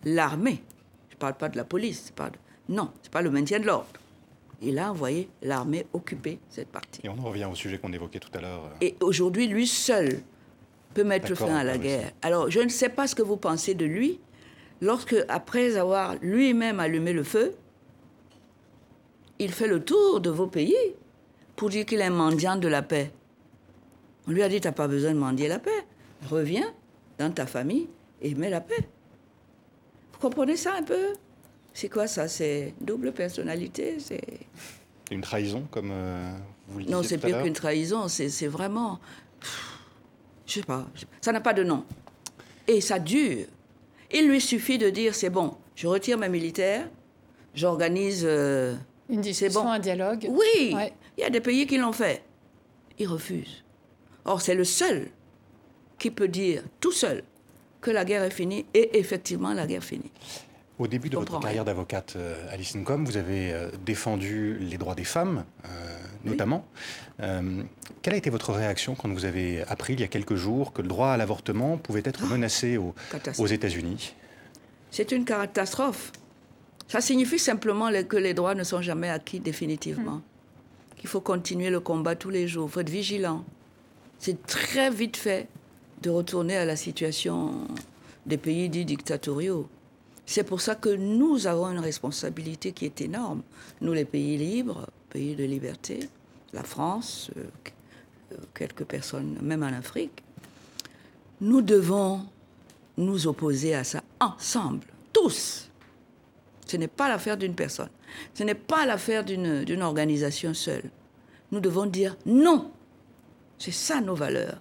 [0.04, 0.62] l'armée.
[1.10, 2.36] Je ne parle pas de la police, pas de...
[2.68, 3.88] non, c'est pas le maintien de l'ordre.
[4.60, 7.00] Il a envoyé l'armée occuper cette partie.
[7.04, 8.64] Et on en revient au sujet qu'on évoquait tout à l'heure.
[8.64, 8.76] Euh.
[8.80, 10.20] Et aujourd'hui, lui seul
[10.94, 12.10] peut mettre fin à la guerre.
[12.22, 14.18] Alors, je ne sais pas ce que vous pensez de lui,
[14.80, 17.54] lorsque, après avoir lui-même allumé le feu,
[19.38, 20.74] il fait le tour de vos pays
[21.54, 23.12] pour dire qu'il est mendiant de la paix.
[24.26, 25.84] On lui a dit, tu n'as pas besoin de mendier la paix.
[26.28, 26.74] Reviens
[27.18, 27.88] dans ta famille
[28.20, 28.88] et mets la paix.
[30.12, 31.12] Vous comprenez ça un peu?
[31.78, 32.26] C'est quoi ça?
[32.26, 33.98] C'est double personnalité?
[34.00, 34.20] C'est
[35.12, 36.32] une trahison, comme euh,
[36.66, 38.08] vous le disiez Non, c'est pire qu'une trahison.
[38.08, 38.98] C'est vraiment.
[40.44, 40.88] Je sais pas.
[41.20, 41.84] Ça n'a pas de nom.
[42.66, 43.46] Et ça dure.
[44.10, 46.88] Il lui suffit de dire c'est bon, je retire mes militaires,
[47.54, 48.24] j'organise.
[48.26, 48.74] Euh,
[49.08, 49.70] une discussion, bon.
[49.70, 50.26] un dialogue.
[50.28, 50.74] Oui
[51.16, 52.24] Il y a des pays qui l'ont fait.
[52.98, 53.62] Ils refusent.
[54.24, 55.10] Or, c'est le seul
[55.96, 57.22] qui peut dire, tout seul,
[57.80, 60.10] que la guerre est finie, et effectivement, la guerre finit.
[60.78, 64.94] Au début de votre carrière d'avocate, euh, Alice Ncom, vous avez euh, défendu les droits
[64.94, 65.68] des femmes, euh,
[66.24, 66.64] notamment.
[67.18, 70.82] quelle a été votre réaction quand vous avez appris il y a quelques jours que
[70.82, 74.14] le droit à l'avortement pouvait être ah, menacé aux États-Unis?
[74.90, 76.12] C'est une catastrophe.
[76.86, 80.16] Ça signifie simplement que les droits ne sont jamais acquis définitivement.
[80.16, 80.96] Hmm.
[80.96, 82.68] Qu'il faut continuer le combat tous les jours.
[82.68, 83.44] Il faut être vigilant.
[84.18, 85.48] C'est très vite fait
[86.02, 87.66] de retourner à la situation
[88.26, 89.68] des pays dits dictatoriaux.
[90.30, 93.40] C'est pour ça que nous avons une responsabilité qui est énorme.
[93.80, 96.00] Nous, les pays libres, pays de liberté,
[96.52, 97.44] la France, euh,
[98.32, 100.22] euh, quelques personnes, même en Afrique,
[101.40, 102.26] nous devons
[102.98, 105.70] nous opposer à ça ensemble, tous.
[106.66, 107.88] Ce n'est pas l'affaire d'une personne.
[108.34, 110.90] Ce n'est pas l'affaire d'une organisation seule.
[111.52, 112.70] Nous devons dire non.
[113.58, 114.60] C'est ça nos valeurs.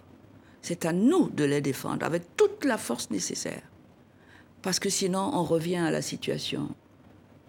[0.61, 3.63] C'est à nous de les défendre avec toute la force nécessaire.
[4.61, 6.69] Parce que sinon, on revient à la situation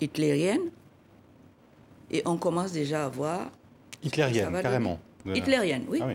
[0.01, 0.71] hitlérienne
[2.11, 3.51] et on commence déjà à voir.
[4.03, 4.99] Hitlérienne, carrément.
[5.27, 6.01] Hitlérienne, oui.
[6.03, 6.15] Ah,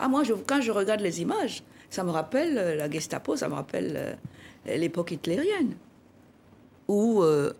[0.00, 3.48] ah moi, je, quand je regarde les images, ça me rappelle euh, la Gestapo, ça
[3.48, 5.74] me rappelle euh, l'époque hitlérienne,
[6.86, 7.52] où euh,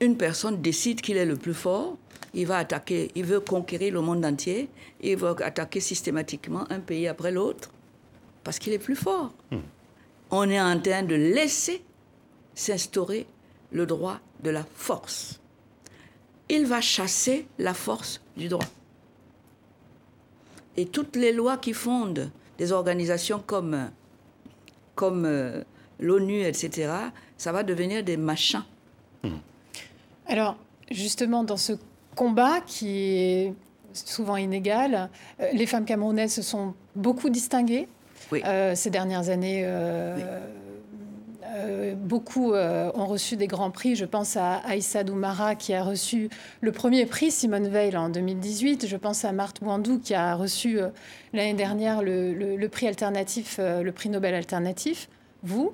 [0.00, 1.96] une personne décide qu'il est le plus fort,
[2.34, 4.68] il va attaquer, il veut conquérir le monde entier,
[5.00, 7.70] il va attaquer systématiquement un pays après l'autre,
[8.44, 9.32] parce qu'il est plus fort.
[9.50, 9.58] Hmm.
[10.30, 11.82] On est en train de laisser
[12.54, 13.26] s'instaurer
[13.70, 15.40] le droit de la force.
[16.48, 18.66] Il va chasser la force du droit.
[20.76, 23.90] Et toutes les lois qui fondent des organisations comme,
[24.94, 25.62] comme euh,
[25.98, 26.92] l'ONU, etc.,
[27.36, 28.64] ça va devenir des machins.
[29.22, 29.36] Hmm.
[30.26, 30.56] Alors,
[30.90, 31.72] justement, dans ce
[32.14, 33.54] combat qui est
[33.92, 35.10] souvent inégal,
[35.40, 37.88] euh, les femmes camerounaises se sont beaucoup distinguées
[38.32, 39.62] euh, ces dernières années.
[39.64, 40.40] Euh,
[41.96, 43.96] beaucoup ont reçu des grands prix.
[43.96, 46.28] Je pense à Aïssa Doumara qui a reçu
[46.60, 48.86] le premier prix Simone Veil en 2018.
[48.86, 50.78] Je pense à Marthe Wandou qui a reçu
[51.32, 55.08] l'année dernière le, prix alternatif, le prix Nobel alternatif.
[55.44, 55.72] Vous,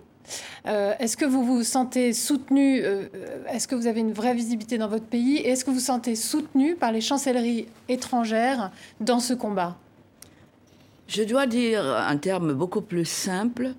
[0.66, 3.06] euh, est-ce que vous vous sentez soutenu euh,
[3.50, 5.82] Est-ce que vous avez une vraie visibilité dans votre pays Et est-ce que vous vous
[5.82, 8.70] sentez soutenu par les chancelleries étrangères
[9.00, 9.76] dans ce combat?
[11.08, 13.74] Je dois dire en termes beaucoup plus simples,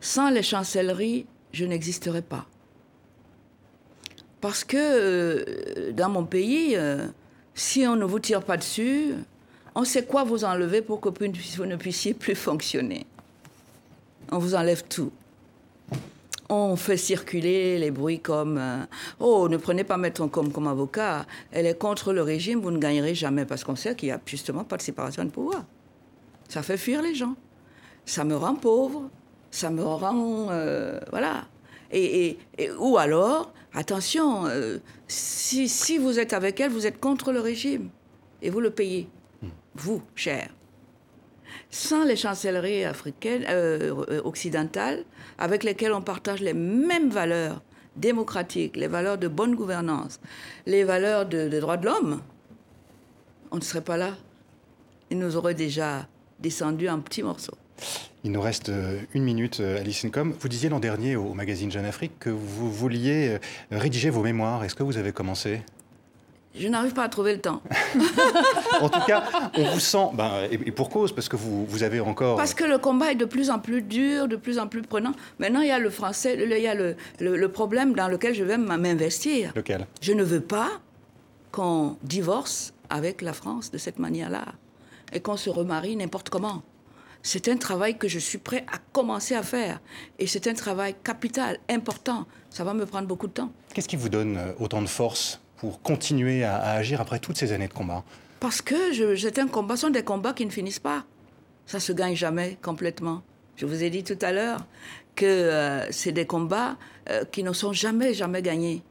[0.00, 2.46] sans les chancelleries, je n'existerais pas.
[4.40, 6.78] Parce que euh, dans mon pays,
[7.54, 9.14] si on ne vous tire pas dessus,
[9.74, 13.06] on sait quoi vous enlever pour que vous ne puissiez plus fonctionner.
[14.30, 15.10] On vous enlève tout
[16.48, 18.84] on fait circuler les bruits comme euh,
[19.20, 22.78] Oh, ne prenez pas Maître comme comme avocat, elle est contre le régime, vous ne
[22.78, 25.64] gagnerez jamais, parce qu'on sait qu'il n'y a justement pas de séparation de pouvoir.
[26.48, 27.36] Ça fait fuir les gens.
[28.04, 29.10] Ça me rend pauvre,
[29.50, 30.48] ça me rend.
[30.50, 31.46] Euh, voilà.
[31.90, 32.38] Et,
[32.78, 37.90] ou alors, attention, euh, si, si vous êtes avec elle, vous êtes contre le régime.
[38.42, 39.08] Et vous le payez.
[39.74, 40.48] Vous, cher
[41.70, 45.04] sans les chancelleries africaines, euh, occidentales,
[45.38, 47.62] avec lesquelles on partage les mêmes valeurs
[47.96, 50.20] démocratiques, les valeurs de bonne gouvernance,
[50.66, 52.22] les valeurs de, droits de l'homme,
[53.50, 54.14] on ne serait pas là.
[55.10, 56.06] Ils nous auraient déjà
[56.40, 57.54] descendu un petit morceau.
[58.24, 60.34] Il nous reste euh, une minute, euh, Alice Incom.
[60.38, 63.38] Vous disiez l'an dernier au magazine Jeune Afrique que vous vouliez
[63.70, 64.64] rédiger vos mémoires.
[64.64, 65.62] Est-ce que vous avez commencé?
[66.58, 67.62] Je n'arrive pas à trouver le temps.
[68.80, 69.24] en tout cas,
[69.56, 72.36] on vous sent, ben, et, pour cause, parce que vous, vous avez encore...
[72.36, 75.12] Parce que le combat est de plus en plus dur, de plus en plus prenant.
[75.38, 78.44] Maintenant, il y a le français, il y a le, le, problème dans lequel je
[78.44, 79.52] vais m'investir.
[79.54, 79.86] Lequel?
[80.00, 80.68] Je ne veux pas
[81.52, 84.46] qu'on divorce avec la France de cette manière-là
[85.12, 86.62] et qu'on se remarie n'importe comment.
[87.22, 89.80] C'est un travail que je suis prêt à commencer à faire.
[90.18, 92.26] Et c'est un travail capital, important.
[92.50, 93.52] Ça va me prendre beaucoup de temps.
[93.74, 97.52] Qu'est-ce qui vous donne euh, autant de force pour continuer à, agir après toutes ces
[97.52, 98.04] années de combat?
[98.40, 101.04] Parce que c'est un combat, ce sont des combats qui ne finissent pas.
[101.66, 103.22] Ça se gagne jamais complètement.
[103.56, 104.64] Je vous ai dit tout à l'heure
[105.16, 106.76] que euh, c'est des combats
[107.10, 108.84] euh, qui ne sont jamais, jamais gagnés.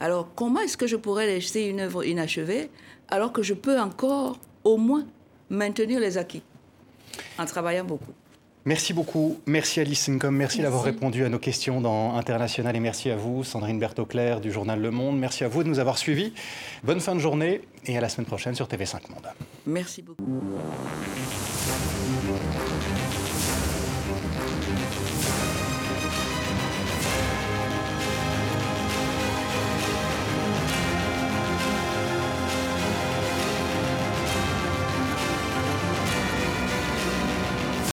[0.00, 2.70] Alors comment est-ce que je pourrais laisser une œuvre inachevée
[3.08, 5.04] alors que je peux encore, au moins,
[5.50, 6.42] maintenir les acquis
[7.38, 8.12] en travaillant beaucoup
[8.66, 9.38] Merci beaucoup.
[9.46, 10.34] Merci Alice Incom.
[10.34, 14.50] Merci, d'avoir répondu à nos questions dans International et merci à vous, Sandrine Bertoclair du
[14.50, 15.18] journal Le Monde.
[15.18, 16.32] Merci à vous de nous avoir suivis.
[16.82, 19.28] Bonne fin de journée et à la semaine prochaine sur TV5 Monde.
[19.66, 20.24] Merci beaucoup.